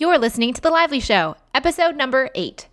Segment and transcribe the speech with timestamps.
[0.00, 2.68] You're listening to The Lively Show, episode number eight.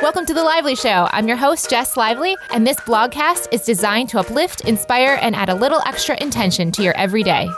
[0.00, 1.08] Welcome to The Lively Show.
[1.10, 5.48] I'm your host, Jess Lively, and this blogcast is designed to uplift, inspire, and add
[5.48, 7.48] a little extra intention to your everyday.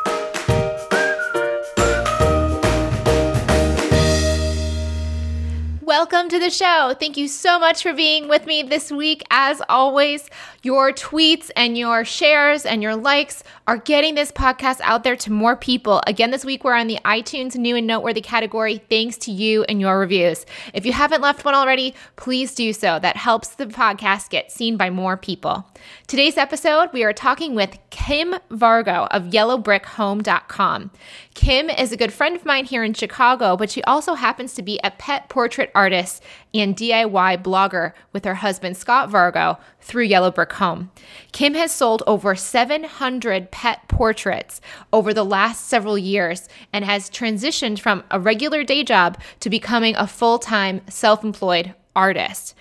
[5.97, 6.93] Welcome to the show.
[6.99, 9.23] Thank you so much for being with me this week.
[9.31, 10.29] As always,
[10.65, 15.31] your tweets and your shares and your likes are getting this podcast out there to
[15.31, 16.03] more people.
[16.09, 19.81] Again, this week we're on the iTunes new and noteworthy category thanks to you and
[19.81, 20.45] your reviews.
[20.73, 22.99] If you haven't left one already, please do so.
[22.99, 25.65] That helps the podcast get seen by more people.
[26.09, 30.91] Today's episode, we are talking with Kim Vargo of yellowbrickhome.com.
[31.35, 34.63] Kim is a good friend of mine here in Chicago, but she also happens to
[34.63, 36.23] be a pet portrait artist
[36.55, 40.93] and DIY blogger with her husband Scott Vargo through Yellow Brick Home.
[41.33, 44.61] Kim has sold over 700 pet portraits
[44.93, 49.97] over the last several years and has transitioned from a regular day job to becoming
[49.97, 52.55] a full time self employed artist.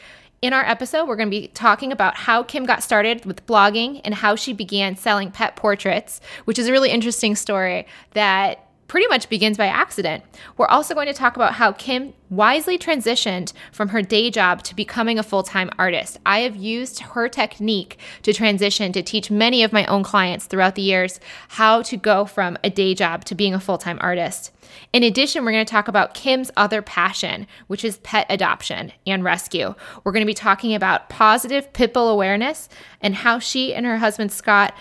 [0.43, 4.01] In our episode, we're going to be talking about how Kim got started with blogging
[4.03, 8.62] and how she began selling pet portraits, which is a really interesting story that
[8.93, 10.23] pretty much begins by accident.
[10.55, 14.75] We're also going to talk about how Kim wisely transitioned from her day job to
[14.75, 16.19] becoming a full time artist.
[16.27, 20.75] I have used her technique to transition to teach many of my own clients throughout
[20.75, 24.51] the years how to go from a day job to being a full time artist.
[24.93, 29.23] In addition, we're going to talk about Kim's other passion, which is pet adoption and
[29.23, 29.73] rescue.
[30.03, 32.69] We're going to be talking about positive pit bull awareness
[33.01, 34.75] and how she and her husband Scott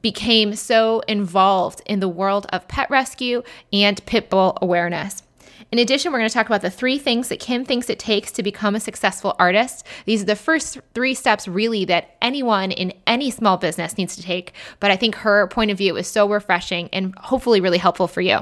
[0.00, 5.22] became so involved in the world of pet rescue and pit bull awareness.
[5.70, 8.30] In addition, we're going to talk about the three things that Kim thinks it takes
[8.32, 9.86] to become a successful artist.
[10.04, 14.22] These are the first three steps, really, that anyone in any small business needs to
[14.22, 14.52] take.
[14.80, 18.20] But I think her point of view is so refreshing and hopefully really helpful for
[18.20, 18.40] you.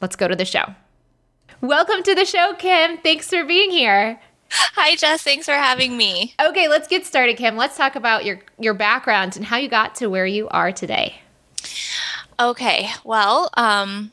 [0.00, 0.66] Let's go to the show.
[1.60, 2.98] Welcome to the show, Kim.
[2.98, 4.20] Thanks for being here.
[4.50, 5.22] Hi, Jess.
[5.22, 6.34] Thanks for having me.
[6.40, 7.56] Okay, let's get started, Kim.
[7.56, 11.20] Let's talk about your your background and how you got to where you are today.
[12.40, 14.12] Okay, well, um,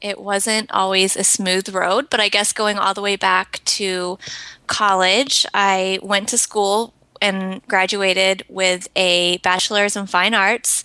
[0.00, 4.18] it wasn't always a smooth road, but I guess going all the way back to
[4.66, 10.82] college, I went to school and graduated with a bachelor's in fine arts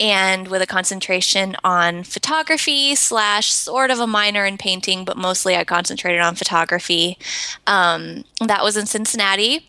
[0.00, 5.56] and with a concentration on photography slash sort of a minor in painting but mostly
[5.56, 7.18] i concentrated on photography.
[7.66, 9.68] Um, that was in cincinnati.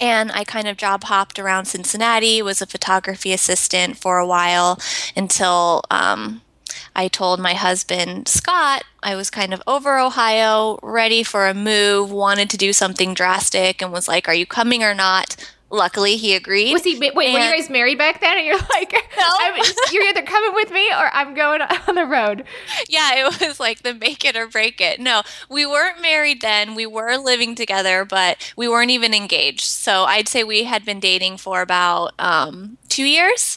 [0.00, 4.78] And I kind of job hopped around Cincinnati, was a photography assistant for a while
[5.14, 6.40] until um,
[6.94, 12.10] I told my husband, Scott, I was kind of over Ohio, ready for a move,
[12.10, 15.36] wanted to do something drastic, and was like, Are you coming or not?
[15.72, 16.72] Luckily, he agreed.
[16.72, 16.98] Was he?
[16.98, 18.36] Wait, were you guys married back then?
[18.36, 19.62] And you're like, no.
[19.92, 22.44] you're either coming with me or I'm going on the road.
[22.88, 24.98] Yeah, it was like the make it or break it.
[24.98, 26.74] No, we weren't married then.
[26.74, 29.62] We were living together, but we weren't even engaged.
[29.62, 33.56] So I'd say we had been dating for about um, two years.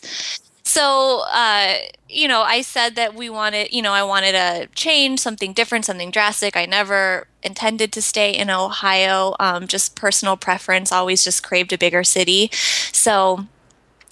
[0.65, 1.75] So, uh,
[2.07, 5.85] you know, I said that we wanted, you know, I wanted a change, something different,
[5.85, 6.55] something drastic.
[6.55, 11.77] I never intended to stay in Ohio, um, just personal preference, always just craved a
[11.77, 12.49] bigger city.
[12.91, 13.47] So,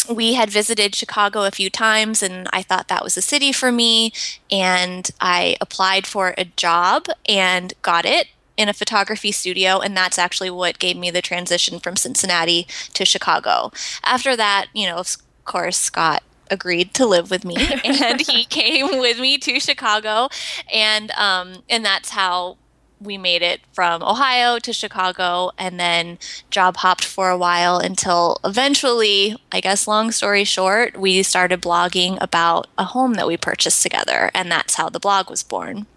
[0.10, 3.72] we had visited Chicago a few times, and I thought that was a city for
[3.72, 4.12] me.
[4.52, 10.18] And I applied for a job and got it in a photography studio, and that's
[10.18, 13.72] actually what gave me the transition from Cincinnati to Chicago.
[14.04, 19.00] After that, you know, of course, Scott agreed to live with me, and he came
[19.00, 20.30] with me to Chicago,
[20.72, 22.58] and um, and that's how
[23.02, 26.20] we made it from Ohio to Chicago and then
[26.50, 32.18] job hopped for a while until eventually, I guess, long story short, we started blogging
[32.22, 34.30] about a home that we purchased together.
[34.34, 35.88] And that's how the blog was born.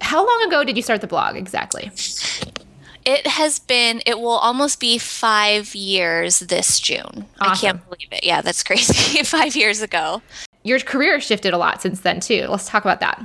[0.00, 1.90] How long ago did you start the blog exactly?
[3.04, 7.26] It has been, it will almost be five years this June.
[7.40, 7.52] Awesome.
[7.52, 8.24] I can't believe it.
[8.24, 9.22] Yeah, that's crazy.
[9.24, 10.22] five years ago.
[10.62, 12.46] Your career shifted a lot since then, too.
[12.48, 13.22] Let's talk about that.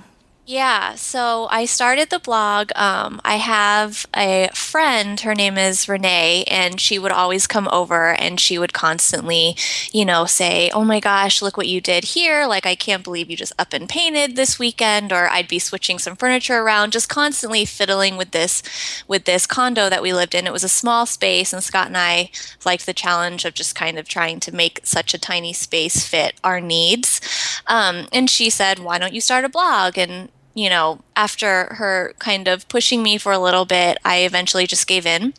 [0.52, 2.72] Yeah, so I started the blog.
[2.76, 8.16] Um, I have a friend, her name is Renee, and she would always come over
[8.16, 9.56] and she would constantly,
[9.92, 12.48] you know, say, Oh my gosh, look what you did here.
[12.48, 15.14] Like, I can't believe you just up and painted this weekend.
[15.14, 18.64] Or I'd be switching some furniture around, just constantly fiddling with this,
[19.08, 20.48] with this condo that we lived in.
[20.48, 22.32] It was a small space, and Scott and I
[22.66, 26.42] liked the challenge of just kind of trying to make such a tiny space fit
[26.44, 27.22] our needs.
[27.68, 29.96] Um, and she said, Why don't you start a blog?
[29.96, 34.68] And you know, after her kind of pushing me for a little bit, I eventually
[34.68, 35.34] just gave in,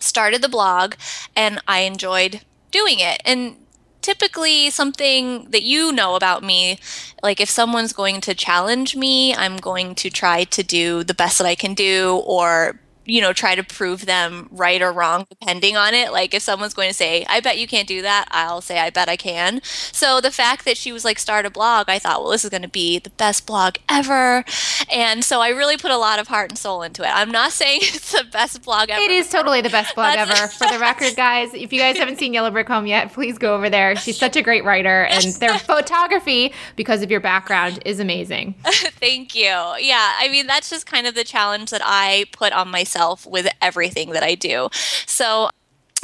[0.00, 0.94] started the blog,
[1.36, 2.40] and I enjoyed
[2.70, 3.20] doing it.
[3.24, 3.56] And
[4.02, 6.78] typically something that you know about me
[7.22, 11.38] like if someone's going to challenge me i'm going to try to do the best
[11.38, 15.76] that i can do or you know, try to prove them right or wrong depending
[15.76, 16.12] on it.
[16.12, 18.90] Like if someone's going to say, I bet you can't do that, I'll say, I
[18.90, 19.60] bet I can.
[19.64, 22.50] So the fact that she was like, start a blog, I thought, well, this is
[22.50, 24.44] going to be the best blog ever.
[24.92, 27.08] And so I really put a lot of heart and soul into it.
[27.08, 29.02] I'm not saying it's the best blog ever.
[29.02, 30.46] It is totally the best blog ever.
[30.46, 33.56] For the record, guys, if you guys haven't seen Yellow Brick Home yet, please go
[33.56, 33.96] over there.
[33.96, 38.54] She's such a great writer, and their photography, because of your background, is amazing.
[38.64, 39.42] Thank you.
[39.42, 43.26] Yeah, I mean, that's just kind of the challenge that I put on myself myself
[43.26, 44.68] with everything that I do.
[45.06, 45.50] So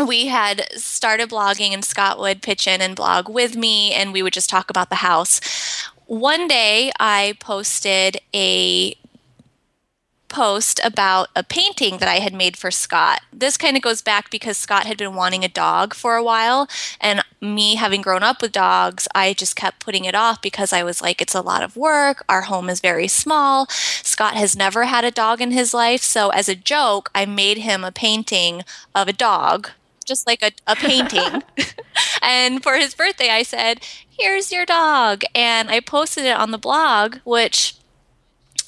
[0.05, 4.23] we had started blogging and Scott would pitch in and blog with me and we
[4.23, 5.41] would just talk about the house.
[6.07, 8.97] One day I posted a
[10.29, 13.21] post about a painting that I had made for Scott.
[13.33, 16.69] This kind of goes back because Scott had been wanting a dog for a while,
[17.01, 20.83] and me having grown up with dogs, I just kept putting it off because I
[20.83, 22.25] was like, it's a lot of work.
[22.29, 23.67] Our home is very small.
[23.69, 26.03] Scott has never had a dog in his life.
[26.03, 28.63] So, as a joke, I made him a painting
[28.95, 29.71] of a dog,
[30.05, 31.43] just like a, a painting.
[32.23, 35.23] and for his birthday, I said, Here's your dog.
[35.35, 37.75] And I posted it on the blog, which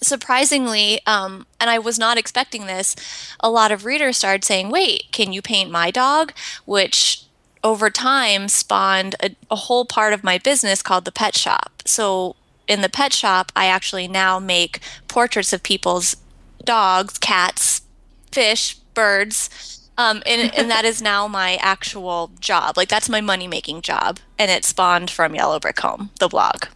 [0.03, 2.97] surprisingly, um, and I was not expecting this,
[3.41, 6.33] a lot of readers started saying, Wait, can you paint my dog?
[6.65, 7.25] Which
[7.65, 11.83] over time spawned a, a whole part of my business called the pet shop.
[11.85, 12.37] So
[12.67, 16.17] in the pet shop, I actually now make portraits of people's
[16.65, 17.83] dogs, cats,
[18.31, 19.51] fish, birds.
[19.97, 22.77] Um, and, and that is now my actual job.
[22.77, 24.21] Like that's my money making job.
[24.39, 26.67] And it spawned from Yellow Brick Home, the blog.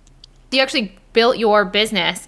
[0.50, 2.26] You actually built your business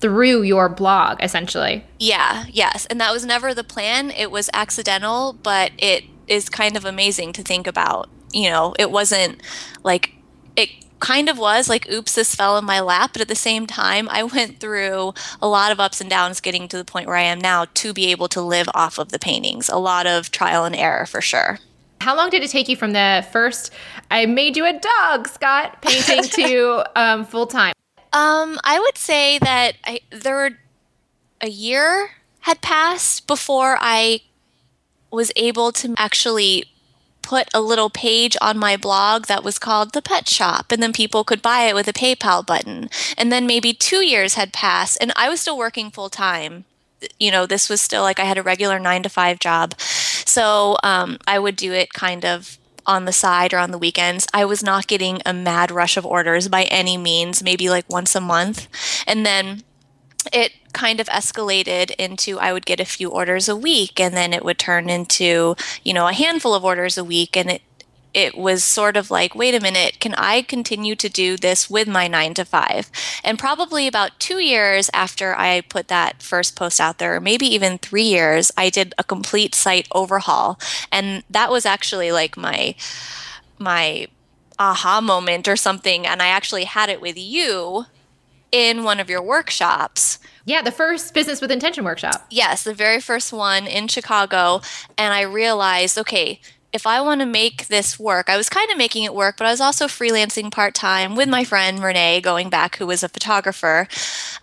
[0.00, 1.84] through your blog essentially.
[1.98, 2.86] Yeah, yes.
[2.86, 4.10] And that was never the plan.
[4.10, 8.08] It was accidental, but it is kind of amazing to think about.
[8.32, 9.42] You know, it wasn't
[9.82, 10.12] like
[10.56, 10.70] it
[11.00, 14.06] kind of was like oops this fell in my lap but at the same time
[14.10, 17.22] i went through a lot of ups and downs getting to the point where i
[17.22, 20.66] am now to be able to live off of the paintings a lot of trial
[20.66, 21.58] and error for sure
[22.02, 23.72] how long did it take you from the first
[24.10, 27.72] i made you a dog scott painting to um, full time
[28.12, 30.50] um, I would say that I, there were
[31.40, 32.10] a year
[32.40, 34.20] had passed before I
[35.10, 36.64] was able to actually
[37.22, 40.92] put a little page on my blog that was called the pet shop and then
[40.92, 42.88] people could buy it with a PayPal button.
[43.16, 46.64] And then maybe 2 years had passed and I was still working full time.
[47.18, 49.78] You know, this was still like I had a regular 9 to 5 job.
[49.80, 54.26] So, um, I would do it kind of on the side or on the weekends.
[54.32, 58.14] I was not getting a mad rush of orders by any means, maybe like once
[58.14, 58.68] a month.
[59.06, 59.62] And then
[60.32, 64.32] it kind of escalated into I would get a few orders a week and then
[64.32, 67.62] it would turn into, you know, a handful of orders a week and it
[68.12, 71.88] it was sort of like, wait a minute, can I continue to do this with
[71.88, 72.90] my nine to five?
[73.22, 77.46] And probably about two years after I put that first post out there, or maybe
[77.46, 80.58] even three years, I did a complete site overhaul.
[80.90, 82.74] And that was actually like my,
[83.58, 84.08] my,
[84.60, 87.86] aha moment or something and I actually had it with you
[88.52, 90.18] in one of your workshops.
[90.44, 92.26] Yeah, the first Business with Intention workshop.
[92.30, 94.60] Yes, the very first one in Chicago.
[94.98, 96.40] And I realized, okay,
[96.72, 99.46] if I want to make this work, I was kind of making it work, but
[99.46, 103.08] I was also freelancing part time with my friend Renee, going back, who was a
[103.08, 103.88] photographer.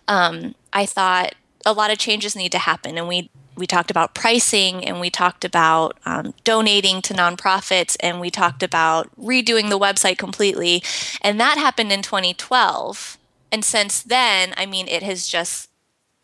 [0.07, 1.35] Um, I thought
[1.65, 5.09] a lot of changes need to happen, and we we talked about pricing, and we
[5.09, 10.83] talked about um, donating to nonprofits, and we talked about redoing the website completely,
[11.21, 13.17] and that happened in 2012.
[13.51, 15.69] And since then, I mean, it has just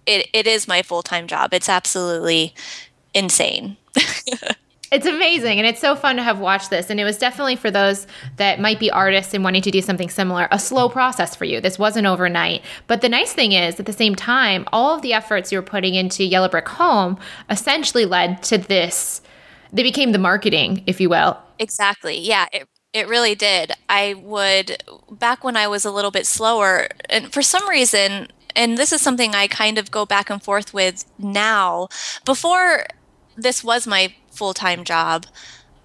[0.05, 1.53] it it is my full time job.
[1.53, 2.53] It's absolutely
[3.13, 3.77] insane.
[4.93, 5.57] It's amazing.
[5.57, 6.91] And it's so fun to have watched this.
[6.91, 8.05] And it was definitely for those
[8.37, 11.59] that might be artists and wanting to do something similar, a slow process for you.
[11.59, 12.61] This wasn't overnight.
[12.85, 15.63] But the nice thing is, at the same time, all of the efforts you were
[15.63, 17.17] putting into Yellow Brick Home
[17.49, 19.21] essentially led to this.
[19.71, 21.39] They became the marketing, if you will.
[21.57, 22.19] Exactly.
[22.19, 22.45] Yeah.
[22.53, 23.71] It, it really did.
[23.89, 28.77] I would, back when I was a little bit slower, and for some reason, and
[28.77, 31.87] this is something I kind of go back and forth with now,
[32.23, 32.85] before
[33.35, 35.25] this was my full time job,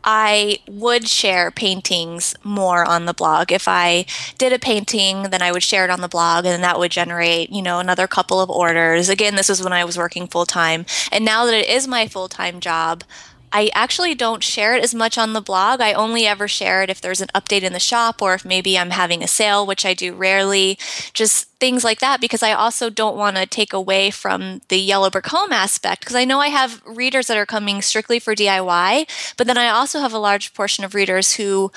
[0.04, 3.52] I would share paintings more on the blog.
[3.52, 4.06] If I
[4.38, 7.50] did a painting, then I would share it on the blog and that would generate,
[7.50, 9.08] you know, another couple of orders.
[9.08, 10.86] Again, this was when I was working full time.
[11.12, 13.04] And now that it is my full time job,
[13.52, 15.80] I actually don't share it as much on the blog.
[15.80, 18.78] I only ever share it if there's an update in the shop or if maybe
[18.78, 20.78] I'm having a sale, which I do rarely.
[21.12, 25.10] Just things like that because I also don't want to take away from the yellow
[25.10, 29.34] brick home aspect because I know I have readers that are coming strictly for DIY,
[29.36, 31.72] but then I also have a large portion of readers who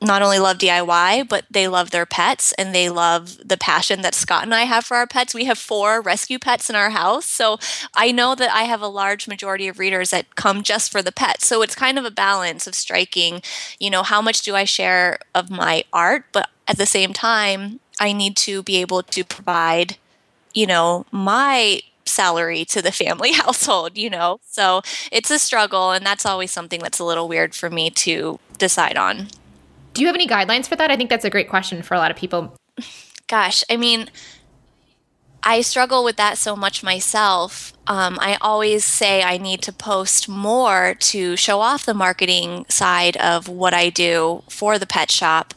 [0.00, 4.14] not only love DIY, but they love their pets and they love the passion that
[4.14, 5.34] Scott and I have for our pets.
[5.34, 7.26] We have four rescue pets in our house.
[7.26, 7.58] So
[7.94, 11.12] I know that I have a large majority of readers that come just for the
[11.12, 11.46] pets.
[11.46, 13.42] So it's kind of a balance of striking,
[13.78, 17.80] you know, how much do I share of my art, but at the same time,
[18.00, 19.96] I need to be able to provide,
[20.52, 24.40] you know, my salary to the family household, you know?
[24.44, 25.92] So it's a struggle.
[25.92, 29.28] And that's always something that's a little weird for me to decide on.
[29.94, 30.90] Do you have any guidelines for that?
[30.90, 32.56] I think that's a great question for a lot of people.
[33.28, 34.10] Gosh, I mean,
[35.42, 37.72] I struggle with that so much myself.
[37.86, 43.16] Um, I always say I need to post more to show off the marketing side
[43.18, 45.54] of what I do for the pet shop.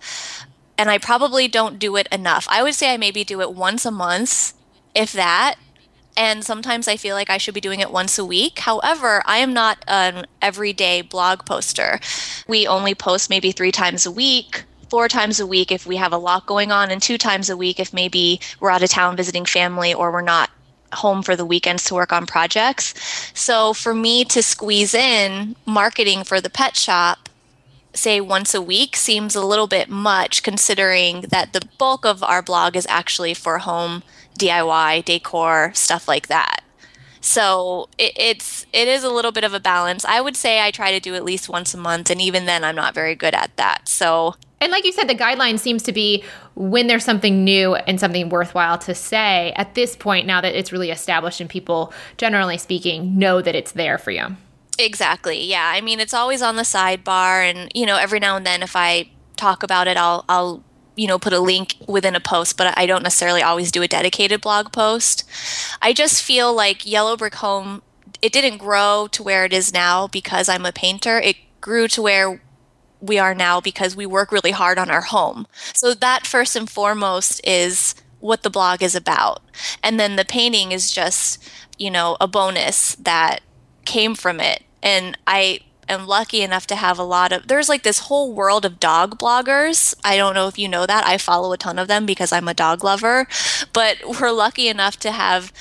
[0.78, 2.48] And I probably don't do it enough.
[2.50, 4.54] I would say I maybe do it once a month,
[4.94, 5.56] if that.
[6.18, 8.60] And sometimes I feel like I should be doing it once a week.
[8.60, 12.00] However, I am not an everyday blog poster.
[12.48, 16.14] We only post maybe three times a week four times a week if we have
[16.14, 19.16] a lot going on, and two times a week if maybe we're out of town
[19.16, 20.50] visiting family or we're not
[20.94, 22.94] home for the weekends to work on projects.
[23.34, 27.30] So for me to squeeze in marketing for the pet shop,
[27.94, 32.42] say once a week, seems a little bit much considering that the bulk of our
[32.42, 34.04] blog is actually for home
[34.38, 36.62] DIY, decor, stuff like that.
[37.22, 40.06] So it, it's it is a little bit of a balance.
[40.06, 42.64] I would say I try to do at least once a month, and even then,
[42.64, 43.90] I'm not very good at that.
[43.90, 46.24] So and like you said, the guideline seems to be
[46.56, 50.72] when there's something new and something worthwhile to say at this point, now that it's
[50.72, 54.36] really established and people, generally speaking, know that it's there for you.
[54.80, 55.44] Exactly.
[55.44, 55.72] Yeah.
[55.74, 57.48] I mean, it's always on the sidebar.
[57.48, 60.64] And, you know, every now and then if I talk about it, I'll, I'll,
[60.98, 63.88] you know, put a link within a post, but I don't necessarily always do a
[63.88, 65.24] dedicated blog post.
[65.82, 67.84] I just feel like Yellow Brick Home,
[68.22, 71.20] it didn't grow to where it is now because I'm a painter.
[71.20, 72.42] It grew to where
[73.00, 75.46] we are now because we work really hard on our home.
[75.76, 79.42] So that first and foremost is what the blog is about.
[79.84, 83.42] And then the painting is just, you know, a bonus that
[83.86, 84.64] came from it.
[84.82, 88.66] And I am lucky enough to have a lot of there's like this whole world
[88.66, 89.96] of dog bloggers.
[90.04, 91.06] I don't know if you know that.
[91.06, 93.28] I follow a ton of them because I'm a dog lover,
[93.74, 95.52] but we're lucky enough to have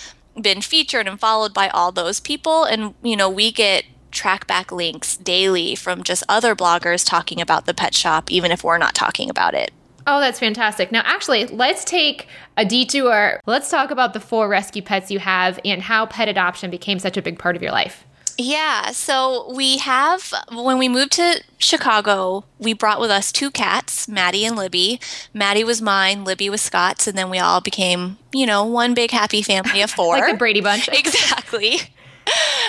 [0.41, 4.73] been featured and followed by all those people and you know, we get track back
[4.73, 8.95] links daily from just other bloggers talking about the pet shop even if we're not
[8.95, 9.73] talking about it.
[10.09, 10.93] Oh, that's fantastic.
[10.93, 13.41] Now, actually, let's take a detour.
[13.45, 17.17] Let's talk about the four rescue pets you have and how pet adoption became such
[17.17, 18.06] a big part of your life.
[18.39, 24.09] Yeah, so we have, when we moved to Chicago, we brought with us two cats,
[24.09, 25.01] Maddie and Libby.
[25.33, 29.11] Maddie was mine, Libby was Scott's, and then we all became, you know, one big
[29.11, 30.19] happy family of four.
[30.19, 30.89] like the Brady Bunch.
[30.93, 31.79] exactly.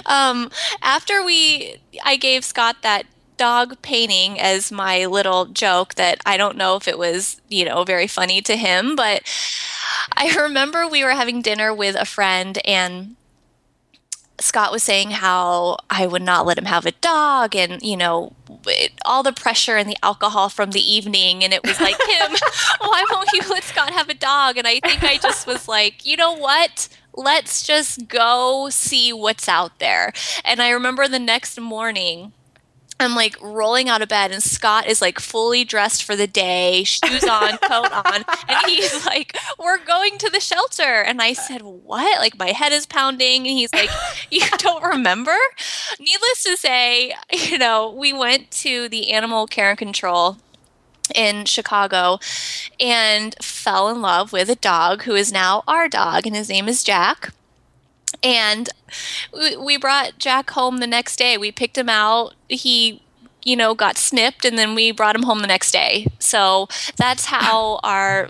[0.06, 0.52] Um,
[0.84, 3.08] after we, I gave Scott that
[3.38, 7.84] dog painting as my little joke that I don't know if it was, you know,
[7.84, 9.24] very funny to him, but
[10.16, 13.16] I remember we were having dinner with a friend and
[14.40, 18.34] Scott was saying how I would not let him have a dog and, you know,
[18.68, 21.44] it, all the pressure and the alcohol from the evening.
[21.44, 22.36] And it was like, him.
[22.80, 24.58] why won't you let Scott have a dog?
[24.58, 26.88] And I think I just was like, you know what?
[27.14, 30.14] Let's just go see what's out there.
[30.46, 32.34] And I remember the next morning,
[33.00, 36.84] I'm like rolling out of bed, and Scott is like fully dressed for the day,
[36.84, 41.62] shoes on, coat on, and he's like, "We're going to the shelter." And I said,
[41.62, 43.90] "What?" Like my head is pounding, and he's like,
[44.32, 45.36] "You don't remember?"
[46.00, 50.38] Needless to say, you know, we went to the animal care and control
[51.16, 52.20] in Chicago
[52.80, 56.68] and fell in love with a dog who is now our dog, and his name
[56.68, 57.32] is Jack.
[58.24, 58.70] And
[59.60, 61.38] we brought Jack home the next day.
[61.38, 62.34] We picked him out.
[62.50, 63.02] He,
[63.44, 66.08] you know, got snipped, and then we brought him home the next day.
[66.20, 68.30] So that's how our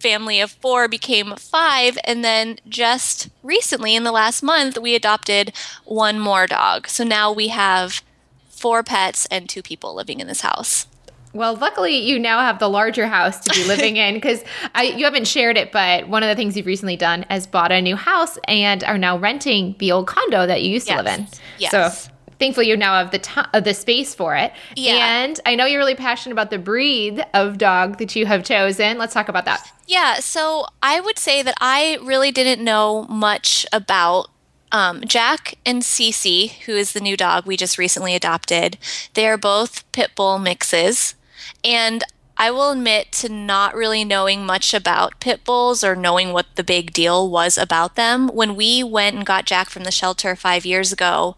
[0.00, 1.98] family of four became five.
[2.04, 5.52] And then just recently, in the last month, we adopted
[5.84, 6.88] one more dog.
[6.88, 8.02] So now we have
[8.48, 10.86] four pets and two people living in this house.
[11.32, 14.42] Well, luckily you now have the larger house to be living in because
[14.82, 17.80] you haven't shared it, but one of the things you've recently done is bought a
[17.80, 20.98] new house and are now renting the old condo that you used yes.
[20.98, 21.26] to live in.
[21.58, 21.70] Yes.
[21.70, 22.10] So
[22.40, 24.52] thankfully you now have the t- uh, the space for it.
[24.74, 25.22] Yeah.
[25.22, 28.98] And I know you're really passionate about the breed of dog that you have chosen.
[28.98, 29.70] Let's talk about that.
[29.86, 30.16] Yeah.
[30.16, 34.30] So I would say that I really didn't know much about
[34.72, 38.78] um, Jack and Cece, who is the new dog we just recently adopted,
[39.14, 41.14] they are both pit bull mixes.
[41.64, 42.04] And
[42.36, 46.64] I will admit to not really knowing much about pit bulls or knowing what the
[46.64, 48.28] big deal was about them.
[48.28, 51.36] When we went and got Jack from the shelter five years ago,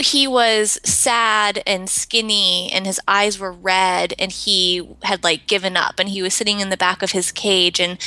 [0.00, 5.76] he was sad and skinny and his eyes were red and he had like given
[5.76, 7.98] up and he was sitting in the back of his cage and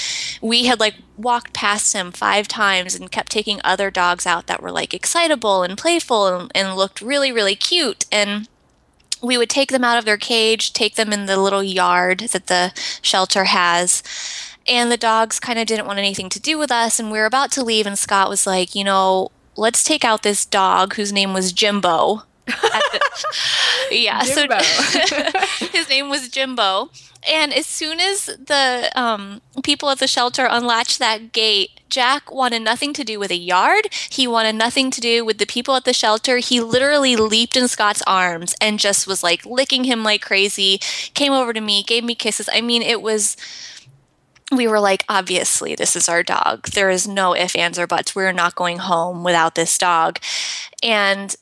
[0.41, 4.61] we had like walked past him five times and kept taking other dogs out that
[4.61, 8.47] were like excitable and playful and, and looked really really cute and
[9.21, 12.47] we would take them out of their cage take them in the little yard that
[12.47, 12.71] the
[13.01, 14.03] shelter has
[14.67, 17.25] and the dogs kind of didn't want anything to do with us and we were
[17.25, 21.11] about to leave and scott was like you know let's take out this dog whose
[21.11, 22.23] name was Jimbo.
[22.49, 23.11] The,
[23.91, 24.59] yeah, Jimbo.
[24.59, 26.89] so his name was Jimbo.
[27.29, 32.61] And as soon as the um, people at the shelter unlatched that gate, Jack wanted
[32.61, 33.89] nothing to do with a yard.
[34.09, 36.37] He wanted nothing to do with the people at the shelter.
[36.37, 40.77] He literally leaped in Scott's arms and just was like licking him like crazy,
[41.13, 42.49] came over to me, gave me kisses.
[42.53, 43.35] I mean, it was
[44.51, 46.69] we were like, obviously, this is our dog.
[46.69, 48.15] There is no ifs, ands, or buts.
[48.15, 50.19] We're not going home without this dog.
[50.81, 51.35] And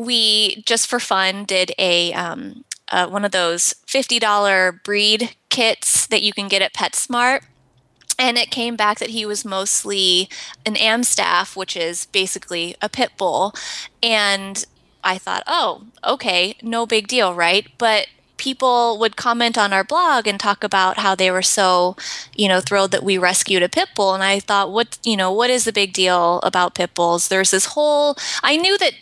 [0.00, 6.22] we, just for fun, did a um, uh, one of those $50 breed kits that
[6.22, 7.42] you can get at PetSmart.
[8.18, 10.28] And it came back that he was mostly
[10.66, 13.54] an Amstaff, which is basically a pit bull.
[14.02, 14.64] And
[15.02, 17.66] I thought, oh, okay, no big deal, right?
[17.78, 21.96] But people would comment on our blog and talk about how they were so,
[22.34, 24.14] you know, thrilled that we rescued a pit bull.
[24.14, 27.28] And I thought, what, you know, what is the big deal about pit bulls?
[27.28, 28.94] There's this whole, I knew that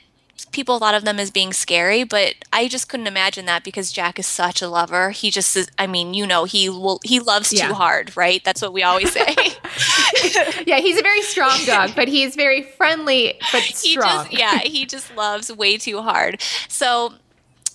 [0.47, 4.19] people thought of them as being scary, but I just couldn't imagine that because Jack
[4.19, 5.11] is such a lover.
[5.11, 7.69] He just is, I mean, you know, he will he loves yeah.
[7.69, 8.43] too hard, right?
[8.45, 9.35] That's what we always say.
[10.67, 14.27] yeah, he's a very strong dog, but he's very friendly but strong.
[14.27, 16.43] He just, yeah, he just loves way too hard.
[16.69, 17.15] So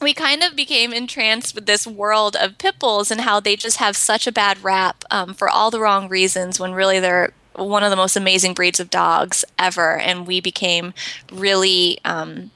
[0.01, 3.77] we kind of became entranced with this world of pit bulls and how they just
[3.77, 7.83] have such a bad rap um, for all the wrong reasons when really they're one
[7.83, 9.97] of the most amazing breeds of dogs ever.
[9.97, 10.93] And we became
[11.31, 12.51] really, um,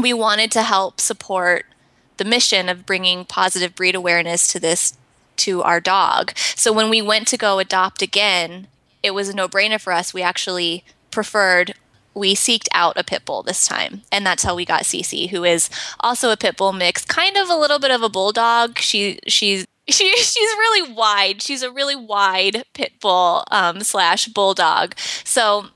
[0.00, 1.66] we wanted to help support
[2.18, 4.96] the mission of bringing positive breed awareness to this
[5.36, 6.32] to our dog.
[6.36, 8.66] So when we went to go adopt again,
[9.02, 10.12] it was a no brainer for us.
[10.12, 11.74] We actually preferred
[12.14, 15.44] we seeked out a pit bull this time, and that's how we got Cece, who
[15.44, 18.78] is also a pit bull mix, kind of a little bit of a bulldog.
[18.78, 21.42] She she's she she's really wide.
[21.42, 24.94] She's a really wide pit bull um, slash bulldog.
[25.24, 25.66] So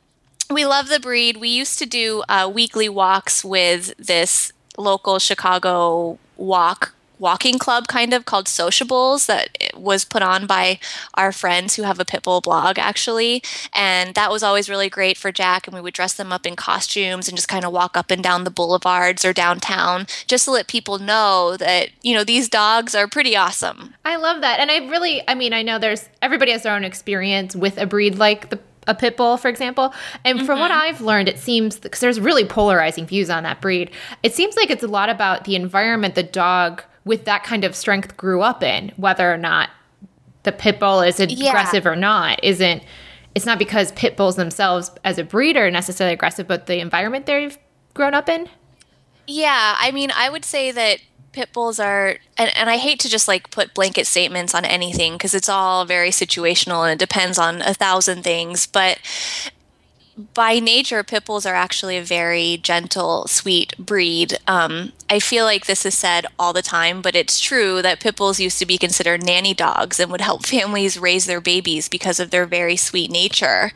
[0.50, 1.38] we love the breed.
[1.38, 8.12] We used to do uh, weekly walks with this local Chicago walk walking club kind
[8.12, 10.80] of called SociaBulls that was put on by
[11.14, 13.42] our friends who have a pit bull blog actually.
[13.72, 15.66] And that was always really great for Jack.
[15.66, 18.22] And we would dress them up in costumes and just kind of walk up and
[18.22, 22.94] down the boulevards or downtown just to let people know that, you know, these dogs
[22.94, 23.94] are pretty awesome.
[24.04, 24.58] I love that.
[24.58, 27.86] And I really, I mean, I know there's everybody has their own experience with a
[27.86, 28.58] breed like the
[28.88, 29.94] a pit bull, for example.
[30.24, 30.46] And mm-hmm.
[30.46, 30.80] from what mm-hmm.
[30.80, 33.92] I've learned, it seems because there's really polarizing views on that breed.
[34.24, 37.74] It seems like it's a lot about the environment the dog with that kind of
[37.74, 39.70] strength grew up in, whether or not
[40.44, 41.90] the pit bull is aggressive yeah.
[41.90, 42.82] or not, isn't
[43.34, 47.24] it's not because pit bulls themselves as a breed are necessarily aggressive, but the environment
[47.24, 47.56] they've
[47.94, 48.48] grown up in?
[49.26, 50.98] Yeah, I mean, I would say that
[51.32, 55.14] pit bulls are and, and i hate to just like put blanket statements on anything
[55.14, 58.98] because it's all very situational and it depends on a thousand things but
[60.34, 64.38] by nature, pit bulls are actually a very gentle, sweet breed.
[64.46, 68.16] Um, I feel like this is said all the time, but it's true that pit
[68.16, 72.18] bulls used to be considered nanny dogs and would help families raise their babies because
[72.18, 73.72] of their very sweet nature.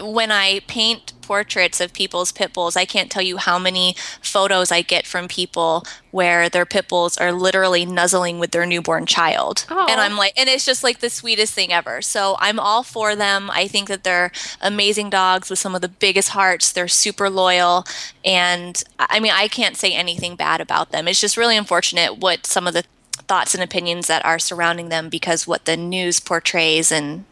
[0.00, 2.74] When I paint portraits of people's pit bulls.
[2.74, 7.16] I can't tell you how many photos I get from people where their pit bulls
[7.18, 9.64] are literally nuzzling with their newborn child.
[9.68, 9.88] Aww.
[9.88, 12.02] And I'm like, and it's just like the sweetest thing ever.
[12.02, 13.48] So I'm all for them.
[13.48, 16.72] I think that they're amazing dogs with some of the biggest hearts.
[16.72, 17.84] They're super loyal.
[18.24, 21.06] And I mean, I can't say anything bad about them.
[21.06, 22.82] It's just really unfortunate what some of the
[23.28, 27.24] thoughts and opinions that are surrounding them because what the news portrays and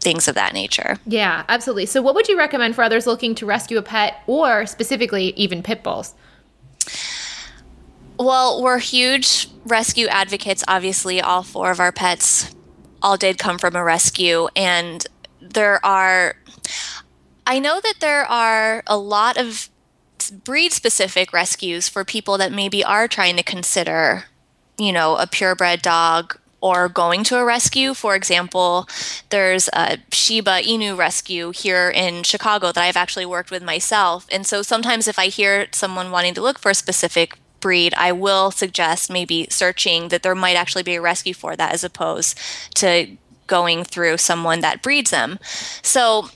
[0.00, 0.96] things of that nature.
[1.06, 1.86] Yeah, absolutely.
[1.86, 5.62] So, what would you recommend for others looking to rescue a pet or specifically even
[5.62, 6.14] pit bulls?
[8.18, 10.64] Well, we're huge rescue advocates.
[10.66, 12.54] Obviously, all four of our pets
[13.00, 14.48] all did come from a rescue.
[14.56, 15.06] And
[15.40, 16.34] there are,
[17.46, 19.70] I know that there are a lot of
[20.44, 24.24] breed specific rescues for people that maybe are trying to consider,
[24.76, 27.94] you know, a purebred dog or going to a rescue.
[27.94, 28.88] For example,
[29.30, 34.26] there's a Shiba Inu rescue here in Chicago that I've actually worked with myself.
[34.30, 38.12] And so sometimes if I hear someone wanting to look for a specific breed, I
[38.12, 42.38] will suggest maybe searching that there might actually be a rescue for that as opposed
[42.76, 43.16] to
[43.46, 45.38] going through someone that breeds them.
[45.82, 46.28] So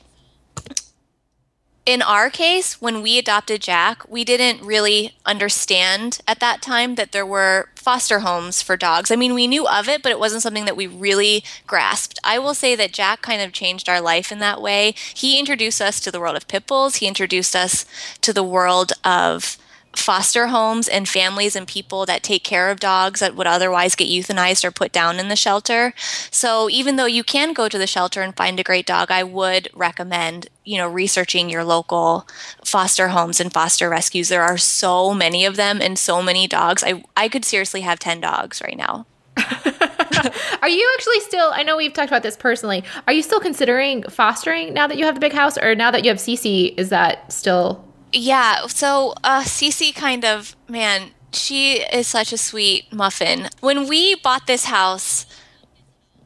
[1.85, 7.11] in our case, when we adopted Jack, we didn't really understand at that time that
[7.11, 9.11] there were foster homes for dogs.
[9.11, 12.21] I mean, we knew of it, but it wasn't something that we really grasped.
[12.23, 14.95] I will say that Jack kind of changed our life in that way.
[15.13, 17.85] He introduced us to the world of pit bulls, he introduced us
[18.21, 19.59] to the world of
[19.97, 24.09] foster homes and families and people that take care of dogs that would otherwise get
[24.09, 25.93] euthanized or put down in the shelter.
[26.31, 29.23] So even though you can go to the shelter and find a great dog, I
[29.23, 32.27] would recommend, you know, researching your local
[32.65, 34.29] foster homes and foster rescues.
[34.29, 36.83] There are so many of them and so many dogs.
[36.83, 39.07] I I could seriously have 10 dogs right now.
[40.63, 42.85] are you actually still I know we've talked about this personally.
[43.07, 46.05] Are you still considering fostering now that you have the big house or now that
[46.05, 52.07] you have Cece is that still yeah, so uh, Cece kind of, man, she is
[52.07, 53.49] such a sweet muffin.
[53.61, 55.27] When we bought this house,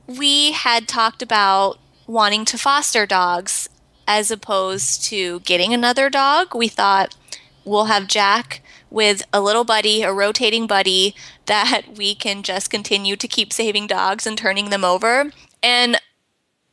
[0.07, 3.68] we had talked about wanting to foster dogs
[4.07, 6.55] as opposed to getting another dog.
[6.55, 7.16] We thought
[7.64, 11.14] we'll have Jack with a little buddy, a rotating buddy
[11.46, 15.31] that we can just continue to keep saving dogs and turning them over.
[15.62, 16.01] And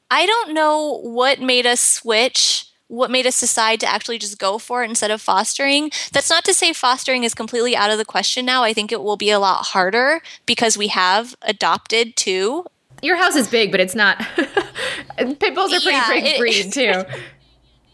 [0.10, 4.60] I don't know what made us switch what made us decide to actually just go
[4.60, 5.89] for it instead of fostering.
[6.12, 8.63] That's not to say fostering is completely out of the question now.
[8.63, 12.65] I think it will be a lot harder because we have adopted two.
[13.01, 14.17] Your house is big, but it's not.
[15.17, 17.03] Pit bulls are pretty yeah, big breed too.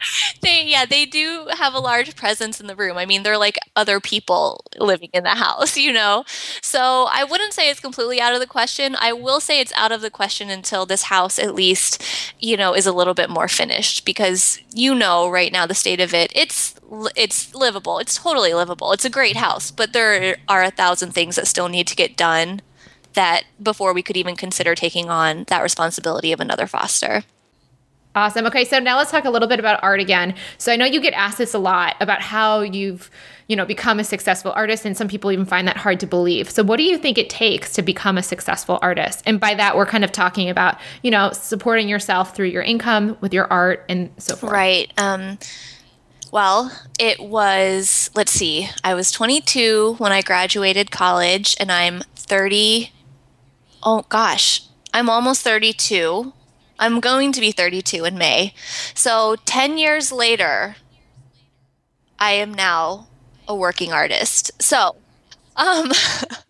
[0.42, 2.98] they yeah they do have a large presence in the room.
[2.98, 6.24] I mean they're like other people living in the house you know?
[6.62, 8.96] So i wouldn't say it's completely out of the question.
[9.00, 12.04] I will say it's out of the question until this house at least
[12.40, 16.00] you know is a little bit more finished because you know right now the state
[16.00, 16.32] of it.
[16.36, 16.76] It's
[17.16, 18.00] it's livable.
[18.00, 18.92] It's totally livable.
[18.94, 22.18] It's a great house but there are a thousand things that still need to get
[22.18, 22.62] done
[23.14, 27.24] that before we could even consider taking on that responsibility of another foster
[28.16, 28.48] Awesome.
[28.48, 30.34] Okay, so now let's talk a little bit about art again.
[30.58, 33.12] So I know you get asked this a lot about how you've,
[33.48, 36.50] you know, become a successful artist and some people even find that hard to believe.
[36.50, 39.22] So what do you think it takes to become a successful artist?
[39.28, 43.16] And by that we're kind of talking about, you know, supporting yourself through your income
[43.22, 44.54] with your art and so forth.
[44.54, 44.92] Right.
[44.98, 45.38] Um
[46.32, 52.92] well, it was, let's see, I was 22 when I graduated college, and I'm 30.
[53.82, 54.62] Oh gosh,
[54.94, 56.34] I'm almost 32
[56.80, 58.54] I'm going to be 32 in May.
[58.96, 60.78] So 10 years later,
[62.18, 63.08] I am now
[63.48, 64.52] a working artist.
[64.62, 64.96] So,
[65.56, 65.92] um,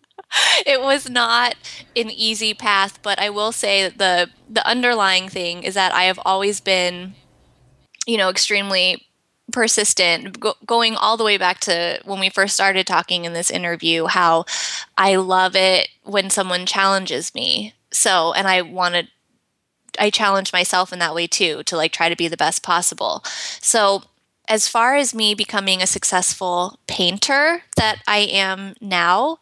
[0.66, 1.56] it was not
[1.96, 6.04] an easy path, but I will say that the the underlying thing is that I
[6.04, 7.14] have always been,
[8.06, 9.06] you know, extremely
[9.52, 13.50] persistent go- going all the way back to when we first started talking in this
[13.50, 14.44] interview how
[14.96, 19.08] i love it when someone challenges me so and i wanted
[19.98, 23.22] I challenge myself in that way too to like try to be the best possible.
[23.60, 24.02] So
[24.48, 29.38] as far as me becoming a successful painter that I am now,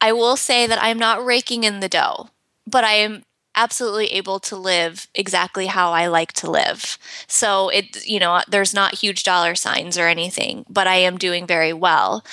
[0.00, 2.30] I will say that I'm not raking in the dough,
[2.66, 6.98] but I am absolutely able to live exactly how I like to live.
[7.26, 11.46] So it you know, there's not huge dollar signs or anything, but I am doing
[11.46, 12.24] very well.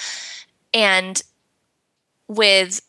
[0.73, 1.21] And
[2.27, 2.81] with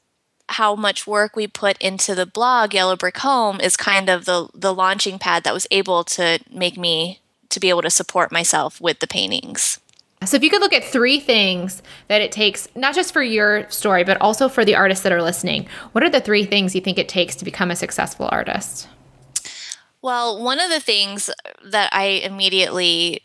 [0.50, 4.48] how much work we put into the blog Yellow Brick Home is kind of the
[4.54, 8.80] the launching pad that was able to make me to be able to support myself
[8.80, 9.80] with the paintings.
[10.24, 13.68] So if you could look at three things that it takes not just for your
[13.70, 16.80] story but also for the artists that are listening, what are the three things you
[16.80, 18.88] think it takes to become a successful artist?
[20.02, 21.30] Well, one of the things
[21.64, 23.22] that I immediately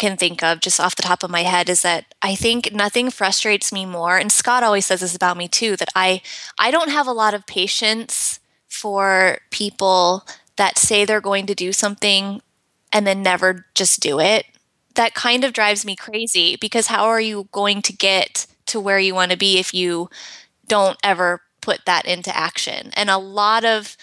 [0.00, 3.10] can think of just off the top of my head is that I think nothing
[3.10, 6.22] frustrates me more and Scott always says this about me too that I
[6.58, 11.70] I don't have a lot of patience for people that say they're going to do
[11.70, 12.40] something
[12.92, 14.46] and then never just do it.
[14.94, 18.98] That kind of drives me crazy because how are you going to get to where
[18.98, 20.08] you want to be if you
[20.66, 22.90] don't ever put that into action?
[22.94, 23.98] And a lot of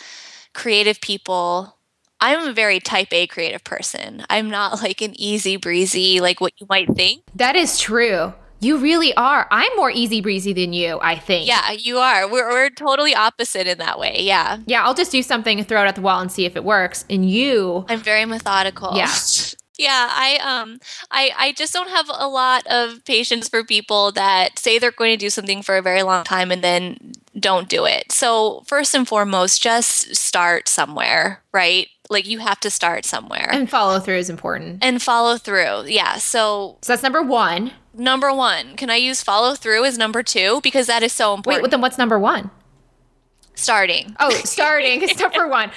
[0.54, 1.77] creative people
[2.20, 4.24] I'm a very type A creative person.
[4.30, 7.24] I'm not like an easy breezy, like what you might think.
[7.36, 8.34] That is true.
[8.60, 9.48] You really are.
[9.52, 11.48] I'm more easy breezy than you, I think.
[11.48, 12.28] Yeah, you are.
[12.28, 14.18] We're, we're totally opposite in that way.
[14.22, 14.58] Yeah.
[14.66, 16.64] Yeah, I'll just do something and throw it at the wall and see if it
[16.64, 17.06] works.
[17.08, 17.86] And you.
[17.88, 18.98] I'm very methodical.
[18.98, 19.14] Yeah.
[19.78, 20.80] yeah i um
[21.12, 25.12] i i just don't have a lot of patience for people that say they're going
[25.12, 28.96] to do something for a very long time and then don't do it so first
[28.96, 33.50] and foremost just start somewhere right like you have to start somewhere.
[33.52, 34.80] And follow through is important.
[34.84, 36.18] And follow through yeah.
[36.18, 37.72] So so that's number one.
[37.94, 38.76] number one.
[38.76, 40.60] Can i use follow through as number two?
[40.62, 41.64] Because that is so important.
[41.64, 42.50] wait then what's number one
[43.58, 44.16] starting.
[44.20, 45.72] Oh, starting is number one.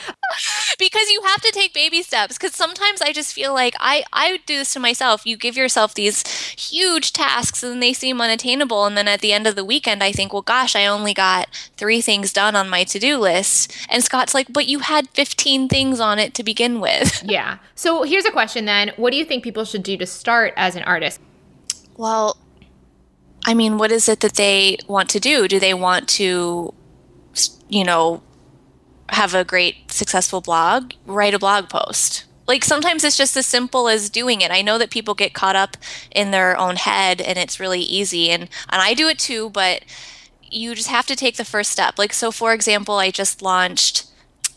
[0.78, 2.38] because you have to take baby steps.
[2.38, 5.26] Because sometimes I just feel like I I do this to myself.
[5.26, 9.46] You give yourself these huge tasks and they seem unattainable, and then at the end
[9.46, 12.84] of the weekend, I think, well, gosh, I only got three things done on my
[12.84, 13.74] to do list.
[13.88, 17.22] And Scott's like, but you had fifteen things on it to begin with.
[17.30, 17.58] Yeah.
[17.74, 20.74] So here's a question then: What do you think people should do to start as
[20.76, 21.20] an artist?
[21.96, 22.36] Well,
[23.46, 25.46] I mean, what is it that they want to do?
[25.48, 26.74] Do they want to
[27.70, 28.22] you know,
[29.08, 32.24] have a great successful blog, write a blog post.
[32.46, 34.50] Like sometimes it's just as simple as doing it.
[34.50, 35.76] I know that people get caught up
[36.10, 39.84] in their own head and it's really easy and and I do it too, but
[40.42, 41.96] you just have to take the first step.
[41.96, 44.06] Like so for example, I just launched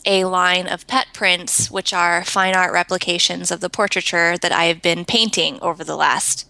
[0.06, 4.66] a line of pet prints which are fine art replications of the portraiture that I
[4.66, 6.48] have been painting over the last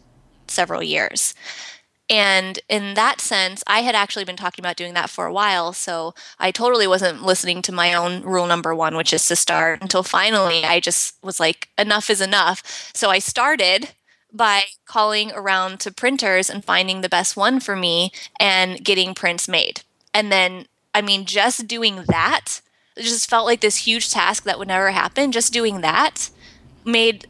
[0.48, 1.34] several years.
[2.10, 5.74] And in that sense, I had actually been talking about doing that for a while.
[5.74, 9.82] So I totally wasn't listening to my own rule number one, which is to start
[9.82, 12.92] until finally I just was like, enough is enough.
[12.94, 13.92] So I started
[14.34, 19.48] by calling around to printers and finding the best one for me and getting prints
[19.48, 19.82] made.
[20.14, 22.62] And then, I mean, just doing that,
[22.98, 25.32] it just felt like this huge task that would never happen.
[25.32, 26.30] Just doing that
[26.84, 27.28] made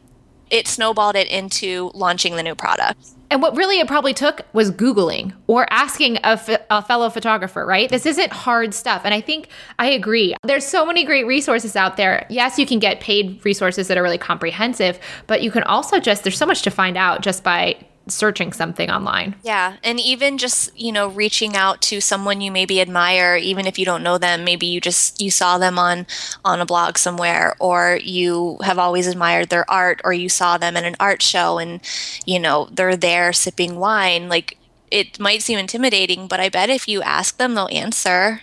[0.50, 3.00] it snowballed it into launching the new product.
[3.34, 7.66] And what really it probably took was Googling or asking a, f- a fellow photographer,
[7.66, 7.88] right?
[7.90, 9.02] This isn't hard stuff.
[9.04, 10.36] And I think I agree.
[10.44, 12.28] There's so many great resources out there.
[12.30, 16.22] Yes, you can get paid resources that are really comprehensive, but you can also just,
[16.22, 19.34] there's so much to find out just by searching something online.
[19.42, 23.78] Yeah, and even just, you know, reaching out to someone you maybe admire even if
[23.78, 26.06] you don't know them, maybe you just you saw them on
[26.44, 30.76] on a blog somewhere or you have always admired their art or you saw them
[30.76, 31.80] at an art show and
[32.26, 34.58] you know, they're there sipping wine, like
[34.90, 38.42] it might seem intimidating, but I bet if you ask them, they'll answer.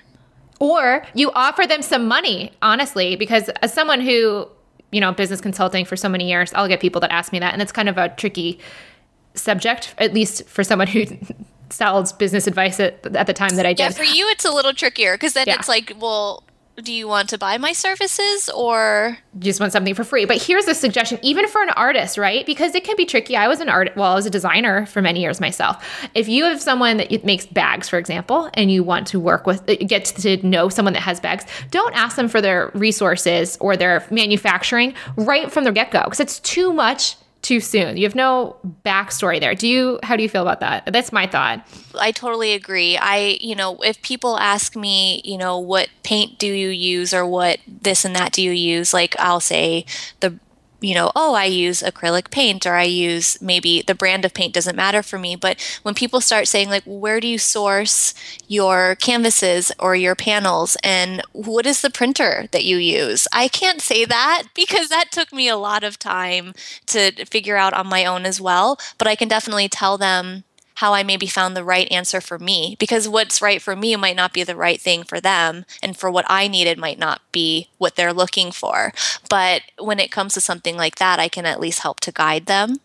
[0.60, 4.48] Or you offer them some money, honestly, because as someone who,
[4.92, 7.54] you know, business consulting for so many years, I'll get people that ask me that.
[7.54, 8.60] And it's kind of a tricky
[9.34, 11.06] subject, at least for someone who
[11.70, 13.84] sells business advice at, at the time that I did.
[13.84, 15.56] Yeah, for you, it's a little trickier because then yeah.
[15.56, 16.44] it's like, well,
[16.78, 20.26] do you want to buy my services or just want something for free?
[20.26, 22.46] But here's a suggestion, even for an artist, right?
[22.46, 23.36] Because it can be tricky.
[23.36, 25.86] I was an art, well, I was a designer for many years myself.
[26.16, 29.70] If you have someone that makes bags, for example, and you want to work with,
[29.70, 33.76] uh, get to know someone that has bags, don't ask them for their resources or
[33.78, 37.98] their manufacturing right from the get go because it's too much too soon.
[37.98, 39.56] You have no backstory there.
[39.56, 40.86] Do you how do you feel about that?
[40.92, 41.66] That's my thought.
[42.00, 42.98] I totally agree.
[42.98, 47.26] I, you know, if people ask me, you know, what paint do you use or
[47.26, 49.86] what this and that do you use, like I'll say
[50.20, 50.38] the
[50.82, 54.54] you know, oh, I use acrylic paint or I use maybe the brand of paint
[54.54, 55.36] doesn't matter for me.
[55.36, 58.14] But when people start saying, like, where do you source
[58.48, 63.28] your canvases or your panels and what is the printer that you use?
[63.32, 66.54] I can't say that because that took me a lot of time
[66.88, 68.80] to figure out on my own as well.
[68.98, 70.44] But I can definitely tell them
[70.82, 74.16] how I maybe found the right answer for me because what's right for me might
[74.16, 77.70] not be the right thing for them and for what I needed might not be
[77.78, 78.92] what they're looking for.
[79.30, 82.48] But when it comes to something like that, I can at least help to guide
[82.48, 82.78] them.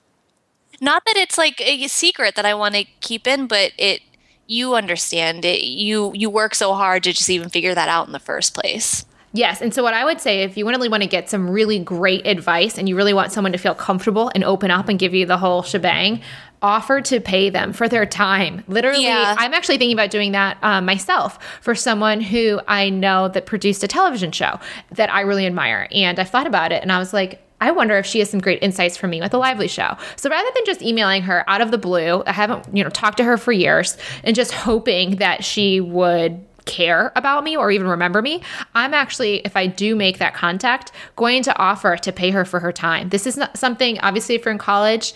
[0.79, 4.03] Not that it's like a secret that I want to keep in, but it
[4.47, 8.13] you understand it you you work so hard to just even figure that out in
[8.13, 9.07] the first place.
[9.37, 9.61] Yes.
[9.61, 12.27] And so, what I would say, if you really want to get some really great
[12.27, 15.27] advice and you really want someone to feel comfortable and open up and give you
[15.27, 16.23] the whole shebang,
[16.63, 18.65] offer to pay them for their time.
[18.67, 19.37] Literally, yeah.
[19.39, 23.85] I'm actually thinking about doing that um, myself for someone who I know that produced
[23.85, 24.59] a television show
[24.93, 25.87] that I really admire.
[25.93, 28.41] And I thought about it and I was like, I wonder if she has some
[28.41, 29.97] great insights for me with a lively show.
[30.17, 33.17] So rather than just emailing her out of the blue, I haven't, you know, talked
[33.19, 37.87] to her for years and just hoping that she would care about me or even
[37.87, 38.43] remember me,
[38.75, 42.61] I'm actually, if I do make that contact, going to offer to pay her for
[42.61, 43.09] her time.
[43.09, 45.15] This is not something, obviously, if you're in college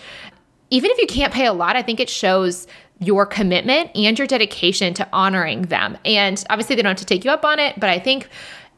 [0.70, 2.66] even if you can't pay a lot, I think it shows
[3.00, 5.98] your commitment and your dedication to honoring them.
[6.04, 8.28] And obviously, they don't have to take you up on it, but I think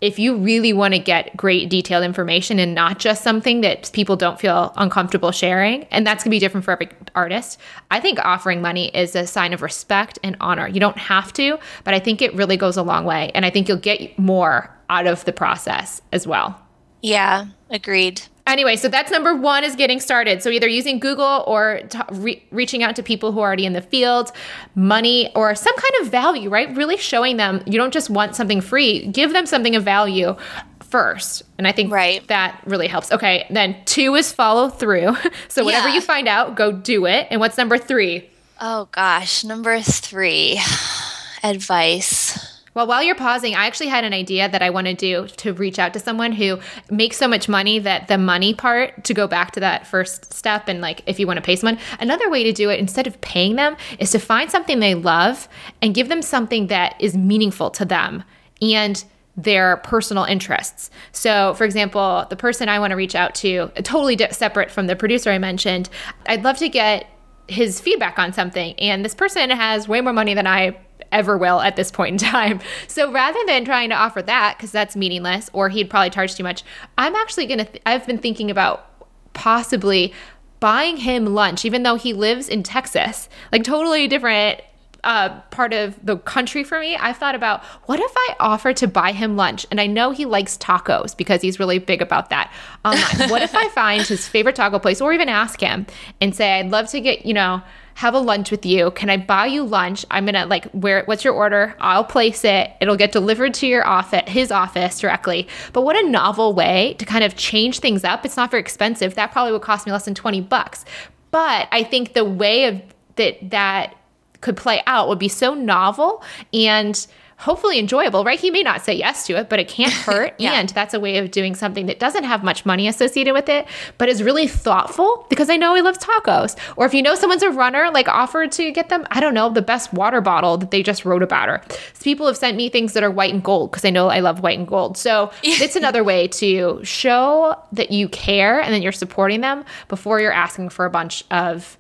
[0.03, 4.17] if you really want to get great detailed information and not just something that people
[4.17, 8.19] don't feel uncomfortable sharing, and that's going to be different for every artist, I think
[8.19, 10.67] offering money is a sign of respect and honor.
[10.67, 13.31] You don't have to, but I think it really goes a long way.
[13.33, 16.61] And I think you'll get more out of the process as well.
[17.01, 18.23] Yeah, agreed.
[18.47, 20.43] Anyway, so that's number one is getting started.
[20.43, 23.81] So either using Google or re- reaching out to people who are already in the
[23.81, 24.33] field,
[24.75, 26.75] money or some kind of value, right?
[26.77, 30.37] Really showing them you don't just want something free, give them something of value
[30.81, 31.43] first.
[31.57, 32.27] And I think right.
[32.29, 33.13] that really helps.
[33.13, 35.17] Okay, then two is follow through.
[35.49, 35.95] so whatever yeah.
[35.95, 37.29] you find out, go do it.
[37.31, 38.29] And what's number three?
[38.61, 40.61] Oh gosh, number three
[41.45, 42.42] advice.
[42.75, 45.53] Well, while you're pausing, I actually had an idea that I want to do to
[45.53, 46.59] reach out to someone who
[46.91, 50.69] makes so much money that the money part to go back to that first step
[50.69, 53.21] and like if you want to pay someone, another way to do it instead of
[53.21, 55.49] paying them is to find something they love
[55.83, 58.25] and give them something that is meaningful to them
[58.63, 59.05] and
[59.37, 60.91] their personal interests.
[61.13, 64.97] So, for example, the person I want to reach out to, totally separate from the
[64.97, 65.89] producer I mentioned,
[66.27, 67.07] I'd love to get
[67.49, 68.75] his feedback on something.
[68.79, 70.77] And this person has way more money than I
[71.13, 72.61] ever will at this point in time.
[72.89, 76.43] So rather than trying to offer that, because that's meaningless, or he'd probably charge too
[76.43, 76.63] much,
[76.99, 78.87] I'm actually going to, th- I've been thinking about
[79.33, 80.13] possibly
[80.61, 84.61] buying him lunch, even though he lives in Texas, like totally different
[85.05, 88.87] uh, part of the country for me, I've thought about what if I offer to
[88.87, 89.67] buy him lunch?
[89.71, 92.53] And I know he likes tacos because he's really big about that
[92.85, 93.29] online.
[93.31, 95.87] what if I find his favorite taco place or even ask him
[96.21, 97.63] and say, I'd love to get, you know,
[97.95, 98.91] have a lunch with you.
[98.93, 100.05] Can I buy you lunch?
[100.11, 101.75] I'm gonna like where what's your order?
[101.81, 102.71] I'll place it.
[102.81, 105.49] It'll get delivered to your office, his office directly.
[105.73, 108.25] But what a novel way to kind of change things up.
[108.25, 109.15] It's not very expensive.
[109.15, 110.85] That probably would cost me less than 20 bucks.
[111.31, 112.83] But I think the way of
[113.17, 113.95] that that
[114.41, 117.07] could play out would be so novel and
[117.43, 118.39] hopefully enjoyable, right?
[118.39, 120.35] He may not say yes to it, but it can't hurt.
[120.39, 120.53] yeah.
[120.53, 123.67] And that's a way of doing something that doesn't have much money associated with it,
[123.99, 126.57] but is really thoughtful because I know he loves tacos.
[126.77, 129.51] Or if you know someone's a runner, like offer to get them, I don't know,
[129.51, 131.63] the best water bottle that they just wrote about her.
[131.95, 134.21] So people have sent me things that are white and gold because I know I
[134.21, 134.97] love white and gold.
[134.97, 140.21] So it's another way to show that you care and then you're supporting them before
[140.21, 141.77] you're asking for a bunch of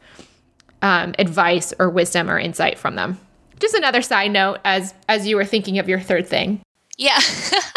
[0.83, 3.20] um, advice or wisdom or insight from them
[3.62, 6.61] just another side note as as you were thinking of your third thing.
[6.98, 7.18] Yeah.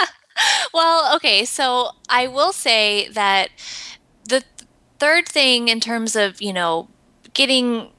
[0.73, 3.49] well, okay, so I will say that
[4.25, 4.69] the th-
[4.99, 6.89] third thing in terms of, you know,
[7.33, 7.89] getting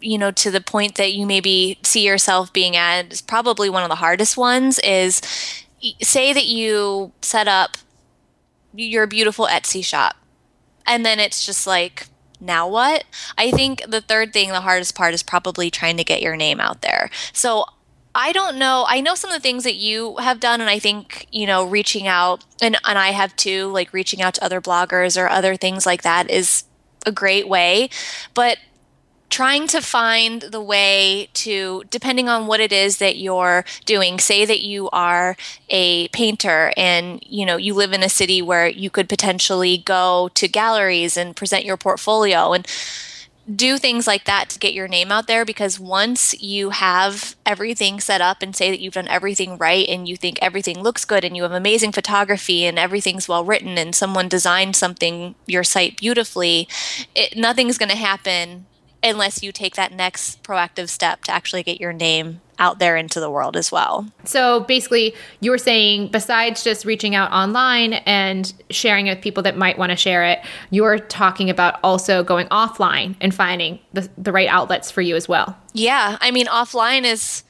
[0.00, 3.82] you know to the point that you maybe see yourself being at is probably one
[3.82, 5.22] of the hardest ones is
[6.02, 7.78] say that you set up
[8.74, 10.16] your beautiful Etsy shop
[10.86, 12.06] and then it's just like
[12.40, 13.04] now what?
[13.38, 16.60] I think the third thing, the hardest part is probably trying to get your name
[16.60, 17.10] out there.
[17.32, 17.64] So
[18.14, 18.84] I don't know.
[18.88, 21.64] I know some of the things that you have done, and I think, you know,
[21.64, 25.56] reaching out, and, and I have too, like reaching out to other bloggers or other
[25.56, 26.64] things like that is
[27.06, 27.90] a great way.
[28.32, 28.58] But
[29.34, 34.44] trying to find the way to depending on what it is that you're doing say
[34.44, 35.36] that you are
[35.70, 40.30] a painter and you know you live in a city where you could potentially go
[40.34, 42.64] to galleries and present your portfolio and
[43.52, 47.98] do things like that to get your name out there because once you have everything
[47.98, 51.24] set up and say that you've done everything right and you think everything looks good
[51.24, 55.96] and you have amazing photography and everything's well written and someone designed something your site
[55.96, 56.68] beautifully
[57.16, 58.64] it, nothing's going to happen
[59.04, 63.20] unless you take that next proactive step to actually get your name out there into
[63.20, 64.06] the world as well.
[64.24, 69.42] So basically, you were saying besides just reaching out online and sharing it with people
[69.42, 70.40] that might want to share it,
[70.70, 75.28] you're talking about also going offline and finding the, the right outlets for you as
[75.28, 75.56] well.
[75.72, 76.16] Yeah.
[76.20, 77.44] I mean, offline is.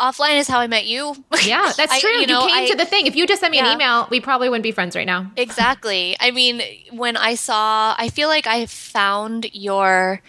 [0.00, 1.14] Offline is how I met you.
[1.44, 2.10] Yeah, that's true.
[2.10, 3.06] I, you, you know, came I, to the thing.
[3.06, 3.68] If you just sent me yeah.
[3.68, 5.30] an email, we probably wouldn't be friends right now.
[5.36, 6.16] Exactly.
[6.18, 10.22] I mean, when I saw, I feel like I found your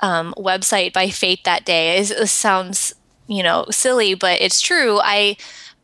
[0.00, 1.98] um, website by fate that day.
[1.98, 2.94] It, it sounds,
[3.26, 5.00] you know, silly, but it's true.
[5.02, 5.36] I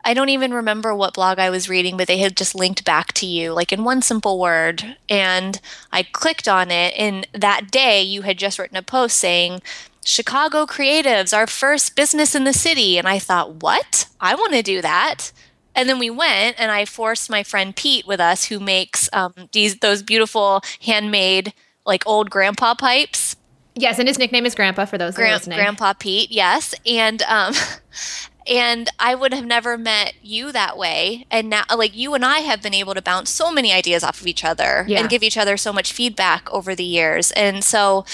[0.06, 3.12] I don't even remember what blog I was reading, but they had just linked back
[3.14, 4.96] to you, like in one simple word.
[5.08, 5.58] And
[5.92, 9.62] I clicked on it, and that day you had just written a post saying,
[10.04, 12.98] Chicago Creatives, our first business in the city.
[12.98, 14.06] And I thought, what?
[14.20, 15.32] I want to do that.
[15.74, 19.32] And then we went, and I forced my friend Pete with us, who makes um,
[19.52, 21.54] these those beautiful handmade
[21.86, 23.36] like old grandpa pipes.
[23.76, 25.58] Yes, and his nickname is Grandpa for those listening.
[25.58, 27.54] Grandpa Pete, yes, and um,
[28.46, 31.26] and I would have never met you that way.
[31.30, 34.20] And now, like you and I have been able to bounce so many ideas off
[34.20, 35.00] of each other yeah.
[35.00, 37.32] and give each other so much feedback over the years.
[37.32, 38.04] And so,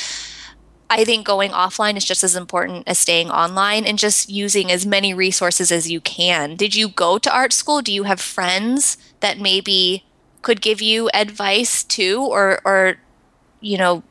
[0.89, 4.87] I think going offline is just as important as staying online and just using as
[4.87, 6.57] many resources as you can.
[6.57, 7.83] Did you go to art school?
[7.83, 10.05] Do you have friends that maybe
[10.43, 12.97] could give you advice too, or or
[13.61, 14.03] you know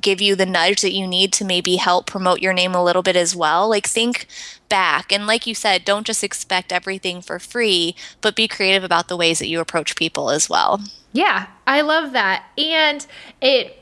[0.00, 3.02] give you the nudge that you need to maybe help promote your name a little
[3.02, 3.68] bit as well.
[3.68, 4.26] Like think
[4.68, 9.08] back and like you said, don't just expect everything for free, but be creative about
[9.08, 10.80] the ways that you approach people as well.
[11.12, 12.46] Yeah, I love that.
[12.56, 13.06] And
[13.40, 13.81] it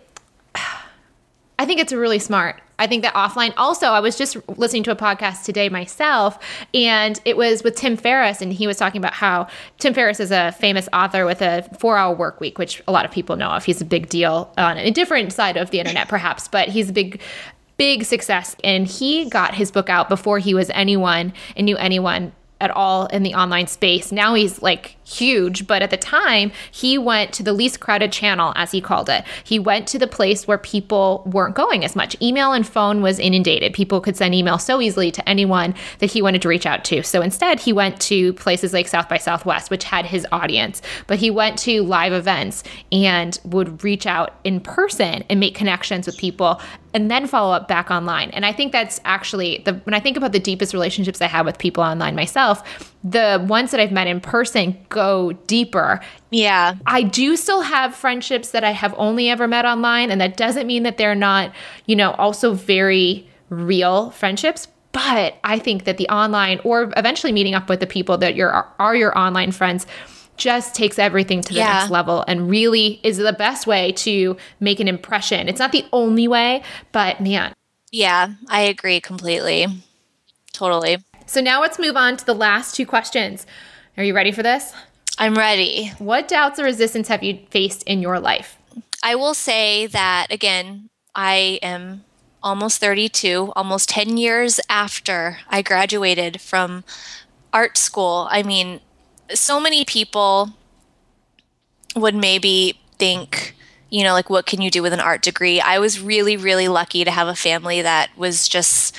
[1.61, 3.53] I think it's really smart I think that offline.
[3.59, 6.39] Also, I was just listening to a podcast today myself,
[6.73, 9.49] and it was with Tim Ferriss, and he was talking about how
[9.79, 13.11] Tim Ferriss is a famous author with a four-hour work week, which a lot of
[13.11, 13.67] people know of.
[13.67, 16.93] He's a big deal on a different side of the internet, perhaps, but he's a
[16.93, 17.21] big
[17.77, 22.31] big success and he got his book out before he was anyone and knew anyone
[22.61, 24.13] at all in the online space.
[24.13, 28.53] Now he's like huge, but at the time, he went to the least crowded channel,
[28.57, 29.25] as he called it.
[29.45, 32.17] He went to the place where people weren't going as much.
[32.23, 33.73] Email and phone was inundated.
[33.73, 37.03] People could send email so easily to anyone that he wanted to reach out to.
[37.03, 41.19] So instead, he went to places like South by Southwest, which had his audience, but
[41.19, 46.17] he went to live events and would reach out in person and make connections with
[46.17, 46.61] people
[46.93, 48.31] and then follow up back online.
[48.31, 51.47] And I think that's actually the when I think about the deepest relationships I have
[51.47, 56.01] with people online myself, the ones that I've met in person go deeper.
[56.31, 56.75] Yeah.
[56.87, 60.67] I do still have friendships that I have only ever met online and that doesn't
[60.67, 61.53] mean that they're not,
[61.87, 67.55] you know, also very real friendships, but I think that the online or eventually meeting
[67.55, 69.87] up with the people that you're are your online friends
[70.37, 71.81] just takes everything to the yeah.
[71.81, 75.49] next level and really is the best way to make an impression.
[75.49, 77.55] It's not the only way, but man.
[77.93, 79.67] Yeah, I agree completely.
[80.53, 80.99] Totally.
[81.31, 83.47] So now let's move on to the last two questions.
[83.97, 84.73] Are you ready for this?
[85.17, 85.93] I'm ready.
[86.01, 88.59] What doubts or resistance have you faced in your life?
[89.05, 92.03] I will say that again, I am
[92.43, 96.83] almost 32, almost 10 years after I graduated from
[97.53, 98.27] art school.
[98.29, 98.81] I mean,
[99.33, 100.55] so many people
[101.95, 103.55] would maybe think,
[103.89, 105.61] you know, like, what can you do with an art degree?
[105.61, 108.97] I was really, really lucky to have a family that was just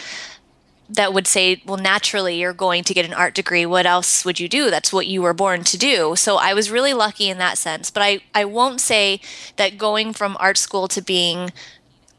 [0.93, 3.65] that would say, well, naturally, you're going to get an art degree.
[3.65, 4.69] What else would you do?
[4.69, 6.15] That's what you were born to do.
[6.15, 7.89] So I was really lucky in that sense.
[7.89, 9.21] But I, I won't say
[9.55, 11.51] that going from art school to being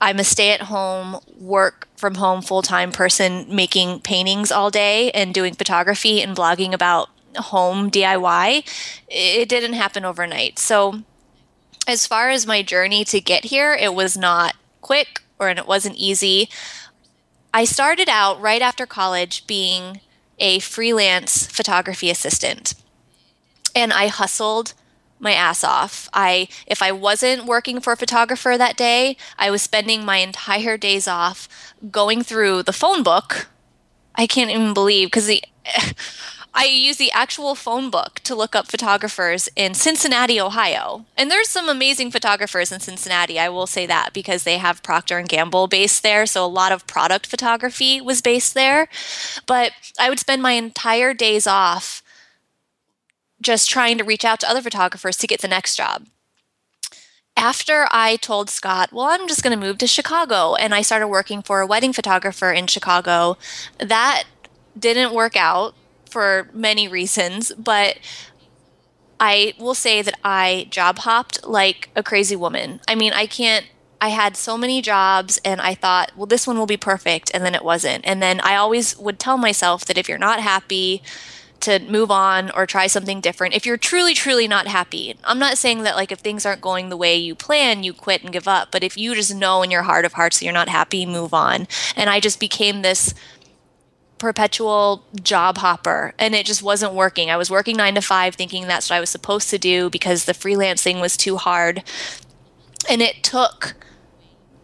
[0.01, 5.13] I'm a stay at home, work from home full time person making paintings all day
[5.13, 8.67] and doing photography and blogging about home DIY,
[9.09, 10.59] it didn't happen overnight.
[10.59, 11.03] So,
[11.87, 15.69] as far as my journey to get here, it was not quick or and it
[15.69, 16.49] wasn't easy.
[17.55, 20.01] I started out right after college being
[20.39, 22.75] a freelance photography assistant.
[23.75, 24.75] And I hustled
[25.19, 26.09] my ass off.
[26.13, 30.77] I if I wasn't working for a photographer that day, I was spending my entire
[30.77, 31.49] days off
[31.91, 33.49] going through the phone book.
[34.15, 35.43] I can't even believe because the
[36.55, 41.07] I use the actual phone book to look up photographers in Cincinnati, Ohio.
[41.17, 45.17] And there's some amazing photographers in Cincinnati, I will say that because they have Procter
[45.17, 48.89] and Gamble based there, so a lot of product photography was based there.
[49.47, 52.03] But I would spend my entire days off
[53.41, 56.07] just trying to reach out to other photographers to get the next job.
[57.35, 61.09] After I told Scott, well, I'm just going to move to Chicago, and I started
[61.09, 63.39] working for a wedding photographer in Chicago,
[63.79, 64.25] that
[64.79, 65.75] didn't work out
[66.13, 67.99] for many reasons, but
[69.19, 72.81] I will say that I job hopped like a crazy woman.
[72.87, 73.67] I mean, I can't
[74.01, 77.31] I had so many jobs and I thought, well, this one will be perfect.
[77.33, 78.05] And then it wasn't.
[78.05, 81.05] And then I always would tell myself that if you're not happy,
[81.63, 83.55] to move on or try something different.
[83.55, 86.89] If you're truly, truly not happy, I'm not saying that like if things aren't going
[86.89, 88.71] the way you plan, you quit and give up.
[88.73, 91.33] But if you just know in your heart of hearts that you're not happy, move
[91.33, 91.69] on.
[91.97, 93.15] And I just became this
[94.23, 97.29] perpetual job hopper and it just wasn't working.
[97.29, 100.27] I was working nine to five thinking that's what I was supposed to do because
[100.27, 101.83] the freelancing was too hard.
[102.89, 103.75] And it took,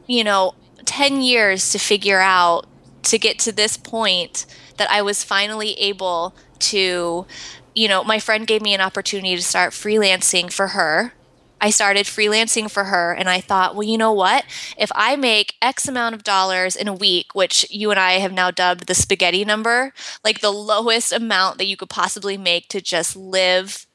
[0.06, 0.54] you know,
[0.84, 2.68] 10 years to figure out
[3.02, 4.46] to get to this point
[4.76, 7.26] that I was finally able to,
[7.74, 11.14] you know, my friend gave me an opportunity to start freelancing for her
[11.60, 14.44] I started freelancing for her and I thought, well, you know what?
[14.76, 18.32] If I make X amount of dollars in a week, which you and I have
[18.32, 19.92] now dubbed the spaghetti number,
[20.24, 23.86] like the lowest amount that you could possibly make to just live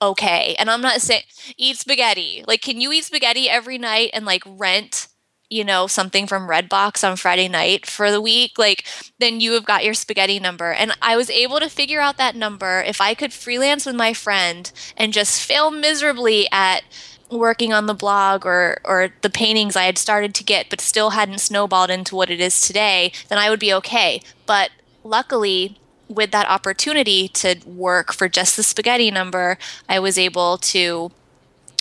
[0.00, 0.56] okay.
[0.58, 1.22] And I'm not saying
[1.56, 2.44] eat spaghetti.
[2.46, 5.08] Like, can you eat spaghetti every night and like rent
[5.52, 8.84] you know, something from Redbox on Friday night for the week, like
[9.18, 10.72] then you have got your spaghetti number.
[10.72, 14.14] And I was able to figure out that number if I could freelance with my
[14.14, 16.84] friend and just fail miserably at
[17.30, 21.10] working on the blog or or the paintings I had started to get but still
[21.10, 24.22] hadn't snowballed into what it is today, then I would be okay.
[24.46, 24.70] But
[25.04, 25.78] luckily
[26.08, 31.10] with that opportunity to work for just the spaghetti number, I was able to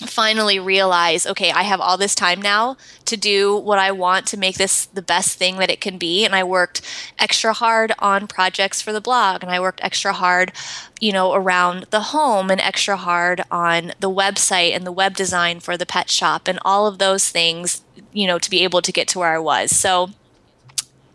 [0.07, 2.75] finally realize okay i have all this time now
[3.05, 6.25] to do what i want to make this the best thing that it can be.
[6.25, 6.81] And i worked
[7.19, 10.51] extra hard on projects for the blog and i worked extra hard
[10.99, 15.59] you know around the home and extra hard on the website and the web design
[15.59, 17.81] for the pet shop and all of those things
[18.11, 19.75] you know to be able to get to where i was.
[19.75, 20.09] So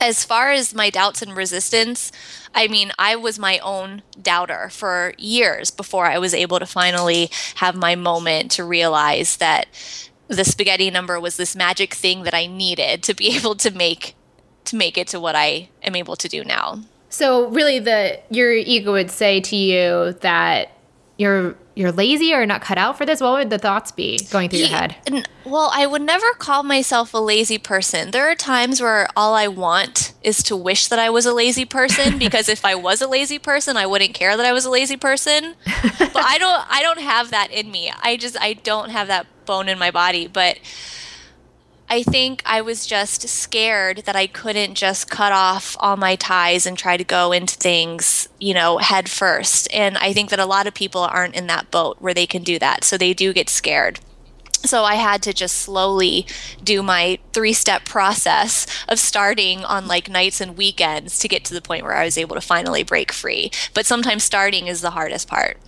[0.01, 2.12] as far as my doubts and resistance,
[2.57, 7.31] I mean, I was my own doubter for years before I was able to finally
[7.57, 9.69] have my moment to realize that
[10.29, 14.15] the spaghetti number was this magic thing that I needed to be able to make
[14.65, 16.81] to make it to what I am able to do now.
[17.09, 20.73] So really the your ego would say to you that
[21.19, 23.20] you're you're lazy or not cut out for this?
[23.20, 24.97] What would the thoughts be going through your head?
[25.45, 28.11] Well, I would never call myself a lazy person.
[28.12, 31.66] There are times where all I want is to wish that I was a lazy
[31.66, 34.70] person because if I was a lazy person, I wouldn't care that I was a
[34.70, 35.55] lazy person.
[35.64, 37.93] but I don't I don't have that in me.
[38.03, 40.59] I just I don't have that bone in my body, but
[41.89, 46.66] I think I was just scared that I couldn't just cut off all my ties
[46.66, 49.72] and try to go into things, you know, head first.
[49.72, 52.43] And I think that a lot of people aren't in that boat where they can
[52.43, 52.82] do that.
[52.82, 54.01] So they do get scared.
[54.64, 56.26] So I had to just slowly
[56.62, 61.55] do my three step process of starting on like nights and weekends to get to
[61.55, 63.53] the point where I was able to finally break free.
[63.74, 65.59] But sometimes starting is the hardest part.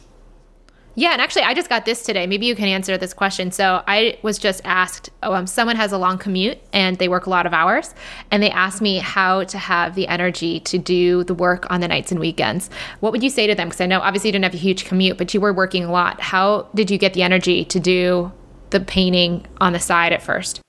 [0.99, 2.27] Yeah, and actually, I just got this today.
[2.27, 3.53] Maybe you can answer this question.
[3.53, 7.27] So I was just asked, oh, um, someone has a long commute and they work
[7.27, 7.95] a lot of hours,
[8.33, 11.87] and they asked me how to have the energy to do the work on the
[11.87, 12.69] nights and weekends.
[12.99, 13.69] What would you say to them?
[13.69, 15.93] Because I know obviously you didn't have a huge commute, but you were working a
[15.93, 16.21] lot.
[16.21, 18.33] How did you get the energy to do
[18.71, 20.61] the painting on the side at first?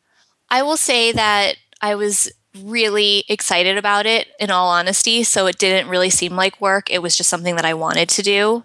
[0.51, 2.31] I will say that I was
[2.63, 5.23] really excited about it in all honesty.
[5.23, 6.91] So it didn't really seem like work.
[6.91, 8.63] It was just something that I wanted to do.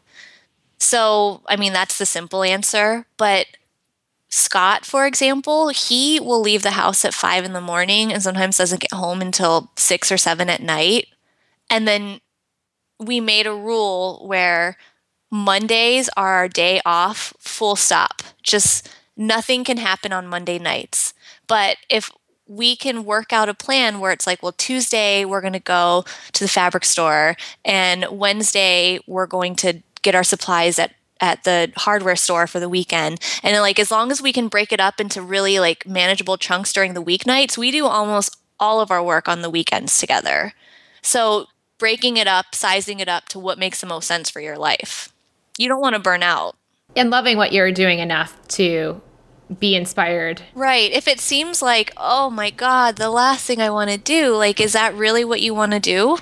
[0.78, 3.06] So, I mean, that's the simple answer.
[3.16, 3.46] But
[4.28, 8.58] Scott, for example, he will leave the house at five in the morning and sometimes
[8.58, 11.06] doesn't get home until six or seven at night.
[11.70, 12.20] And then
[12.98, 14.76] we made a rule where
[15.30, 18.22] Mondays are our day off, full stop.
[18.42, 21.14] Just nothing can happen on Monday nights.
[21.46, 22.10] But if
[22.46, 26.04] we can work out a plan where it's like, well, Tuesday we're going to go
[26.32, 31.72] to the fabric store, and Wednesday we're going to get our supplies at at the
[31.76, 33.20] hardware store for the weekend.
[33.42, 36.72] And like as long as we can break it up into really like manageable chunks
[36.72, 40.52] during the weeknights, we do almost all of our work on the weekends together.
[41.02, 41.46] So
[41.78, 45.12] breaking it up, sizing it up to what makes the most sense for your life.
[45.56, 46.56] You don't want to burn out.
[46.96, 49.00] And loving what you're doing enough to
[49.58, 50.42] be inspired.
[50.54, 50.90] Right.
[50.92, 54.60] If it seems like, oh my God, the last thing I want to do, like,
[54.60, 56.18] is that really what you want to do?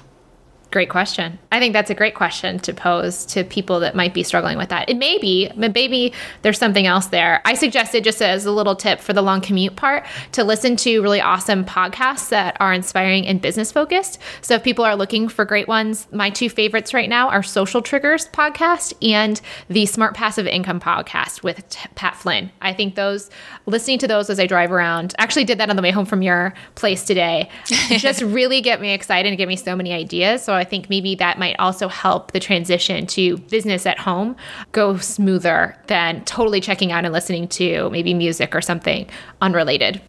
[0.73, 1.39] Great question.
[1.53, 4.71] I think that's a great question to pose to people that might be struggling with
[4.71, 4.89] that.
[4.89, 7.43] It may be, but maybe there's something else there.
[7.45, 11.03] I suggested just as a little tip for the long commute part to listen to
[11.03, 14.19] really awesome podcasts that are inspiring and business focused.
[14.41, 17.83] So if people are looking for great ones, my two favorites right now are Social
[17.83, 22.51] Triggers podcast and the Smart Passive Income podcast with T- Pat Flynn.
[22.63, 23.29] I think those
[23.67, 26.23] listening to those as I drive around, actually did that on the way home from
[26.23, 30.43] your place today, just really get me excited and give me so many ideas.
[30.43, 34.37] So I think maybe that might also help the transition to business at home
[34.73, 39.09] go smoother than totally checking out and listening to maybe music or something
[39.41, 40.01] unrelated.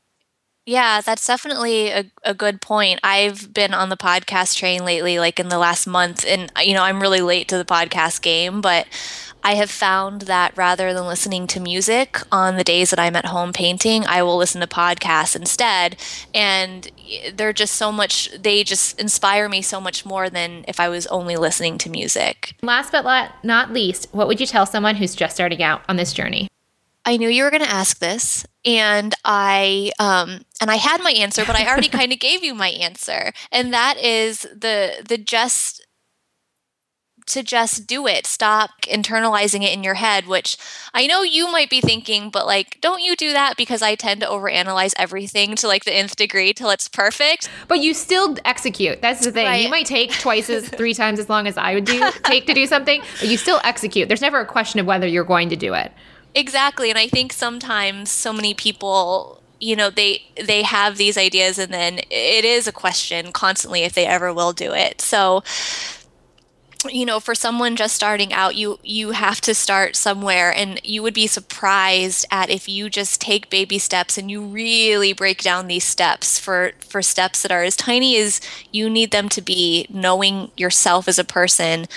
[0.65, 3.01] Yeah, that's definitely a, a good point.
[3.03, 6.83] I've been on the podcast train lately, like in the last month, and you know,
[6.83, 8.87] I'm really late to the podcast game, but
[9.43, 13.25] I have found that rather than listening to music on the days that I'm at
[13.25, 15.97] home painting, I will listen to podcasts instead.
[16.33, 16.89] And
[17.33, 21.07] they're just so much, they just inspire me so much more than if I was
[21.07, 22.55] only listening to music.
[22.61, 23.03] Last but
[23.43, 26.47] not least, what would you tell someone who's just starting out on this journey?
[27.05, 31.11] I knew you were going to ask this, and I um, and I had my
[31.11, 35.17] answer, but I already kind of gave you my answer, and that is the the
[35.17, 35.85] just
[37.27, 38.25] to just do it.
[38.25, 40.57] Stop internalizing it in your head, which
[40.93, 44.21] I know you might be thinking, but like, don't you do that because I tend
[44.21, 47.49] to overanalyze everything to like the nth degree till it's perfect.
[47.67, 49.01] But you still execute.
[49.01, 49.45] That's the thing.
[49.45, 49.63] Right.
[49.63, 52.53] You might take twice as three times as long as I would do take to
[52.53, 54.07] do something, but you still execute.
[54.07, 55.91] There's never a question of whether you're going to do it.
[56.35, 56.89] Exactly.
[56.89, 61.73] And I think sometimes so many people you know they they have these ideas and
[61.73, 65.41] then it is a question constantly if they ever will do it so
[66.91, 71.01] you know for someone just starting out you you have to start somewhere and you
[71.01, 75.67] would be surprised at if you just take baby steps and you really break down
[75.67, 79.85] these steps for for steps that are as tiny as you need them to be
[79.89, 81.87] knowing yourself as a person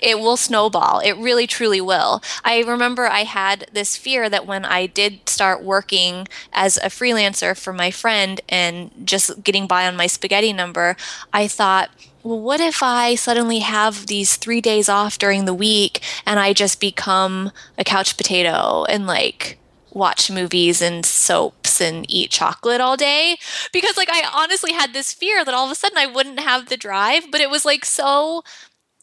[0.00, 1.00] it will snowball.
[1.00, 2.22] It really truly will.
[2.44, 7.58] I remember I had this fear that when I did start working as a freelancer
[7.58, 10.96] for my friend and just getting by on my spaghetti number,
[11.32, 11.90] I thought,
[12.22, 16.52] well, what if I suddenly have these three days off during the week and I
[16.52, 19.58] just become a couch potato and like
[19.90, 23.38] watch movies and soaps and eat chocolate all day?
[23.72, 26.68] Because like I honestly had this fear that all of a sudden I wouldn't have
[26.68, 28.42] the drive, but it was like so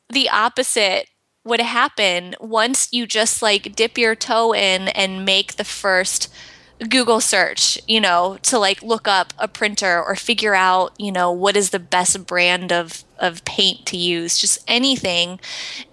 [0.09, 1.07] the opposite
[1.45, 6.34] would happen once you just like dip your toe in and make the first
[6.89, 11.32] Google search, you know, to like look up a printer or figure out, you know,
[11.32, 15.39] what is the best brand of of paint to use, just anything,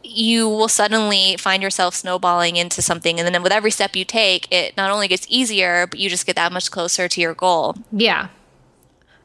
[0.03, 4.51] you will suddenly find yourself snowballing into something and then with every step you take,
[4.51, 7.77] it not only gets easier, but you just get that much closer to your goal.
[7.93, 8.29] Yeah.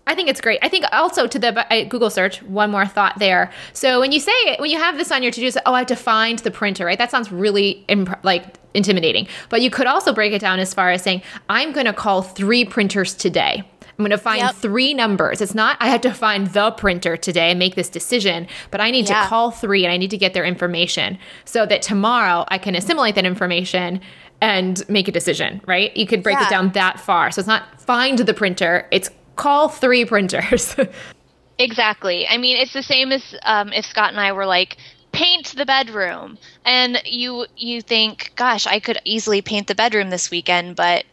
[0.08, 0.60] I think it's great.
[0.62, 3.52] I think also to the Google search, one more thought there.
[3.74, 5.80] So when you say when you have this on your to do list, oh, I
[5.80, 6.98] have to find the printer, right?
[6.98, 9.28] That sounds really imp- like intimidating.
[9.50, 12.22] But you could also break it down as far as saying, I'm going to call
[12.22, 13.64] three printers today.
[13.82, 14.56] I'm going to find yep.
[14.56, 15.42] three numbers.
[15.42, 18.92] It's not I have to find the printer today and make this decision, but I
[18.92, 19.24] need yeah.
[19.24, 22.76] to call three and I need to get their information so that tomorrow I can
[22.76, 24.00] assimilate that information
[24.40, 25.96] and make a decision, right?
[25.98, 26.46] You could break yeah.
[26.46, 27.32] it down that far.
[27.32, 30.76] So it's not find the printer, it's call three printers.
[31.60, 32.28] exactly.
[32.28, 34.78] I mean, it's the same as um, if Scott and I were like,
[35.18, 40.30] paint the bedroom and you you think gosh i could easily paint the bedroom this
[40.30, 41.06] weekend but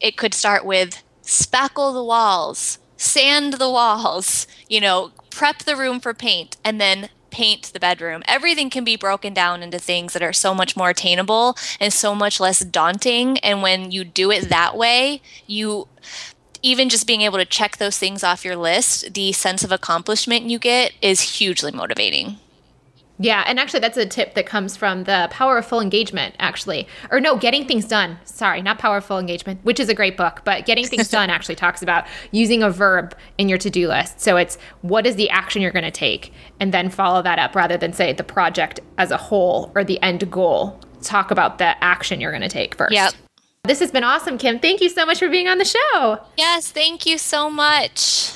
[0.00, 6.00] it could start with spackle the walls sand the walls you know prep the room
[6.00, 10.22] for paint and then paint the bedroom everything can be broken down into things that
[10.22, 14.48] are so much more attainable and so much less daunting and when you do it
[14.48, 15.86] that way you
[16.64, 20.46] even just being able to check those things off your list, the sense of accomplishment
[20.46, 22.38] you get is hugely motivating.
[23.18, 26.88] Yeah, and actually, that's a tip that comes from the Power of Full Engagement, actually.
[27.12, 28.18] Or no, Getting Things Done.
[28.24, 31.80] Sorry, not Powerful Engagement, which is a great book, but Getting Things Done actually talks
[31.80, 34.20] about using a verb in your to do list.
[34.20, 37.54] So it's what is the action you're going to take, and then follow that up
[37.54, 40.80] rather than say the project as a whole or the end goal.
[41.02, 42.94] Talk about the action you're going to take first.
[42.94, 43.12] Yep.
[43.64, 44.58] This has been awesome, Kim.
[44.58, 46.20] Thank you so much for being on the show.
[46.36, 48.30] Yes, thank you so much.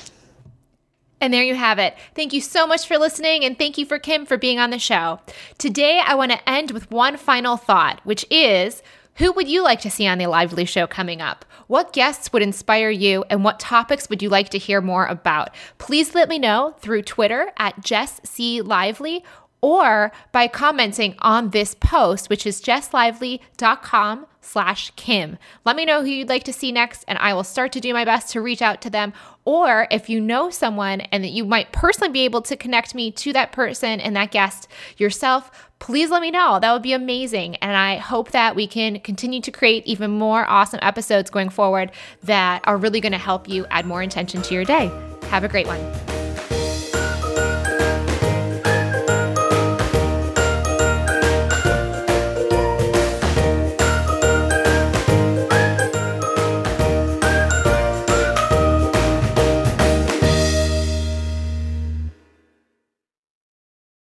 [1.20, 1.99] And there you have it.
[2.14, 4.79] Thank you so much for listening, and thank you for Kim for being on the
[4.79, 5.20] show.
[5.59, 8.83] Today, I want to end with one final thought, which is
[9.16, 11.45] who would you like to see on the Lively Show coming up?
[11.66, 15.51] What guests would inspire you, and what topics would you like to hear more about?
[15.76, 18.62] Please let me know through Twitter at Jess C.
[18.62, 19.22] Lively
[19.61, 25.37] or by commenting on this post, which is jesslively.com slash Kim.
[25.65, 27.93] Let me know who you'd like to see next, and I will start to do
[27.93, 29.13] my best to reach out to them.
[29.45, 33.11] Or if you know someone and that you might personally be able to connect me
[33.13, 36.59] to that person and that guest yourself, please let me know.
[36.61, 37.57] That would be amazing.
[37.57, 41.93] And I hope that we can continue to create even more awesome episodes going forward
[42.25, 44.91] that are really going to help you add more intention to your day.
[45.29, 46.28] Have a great one.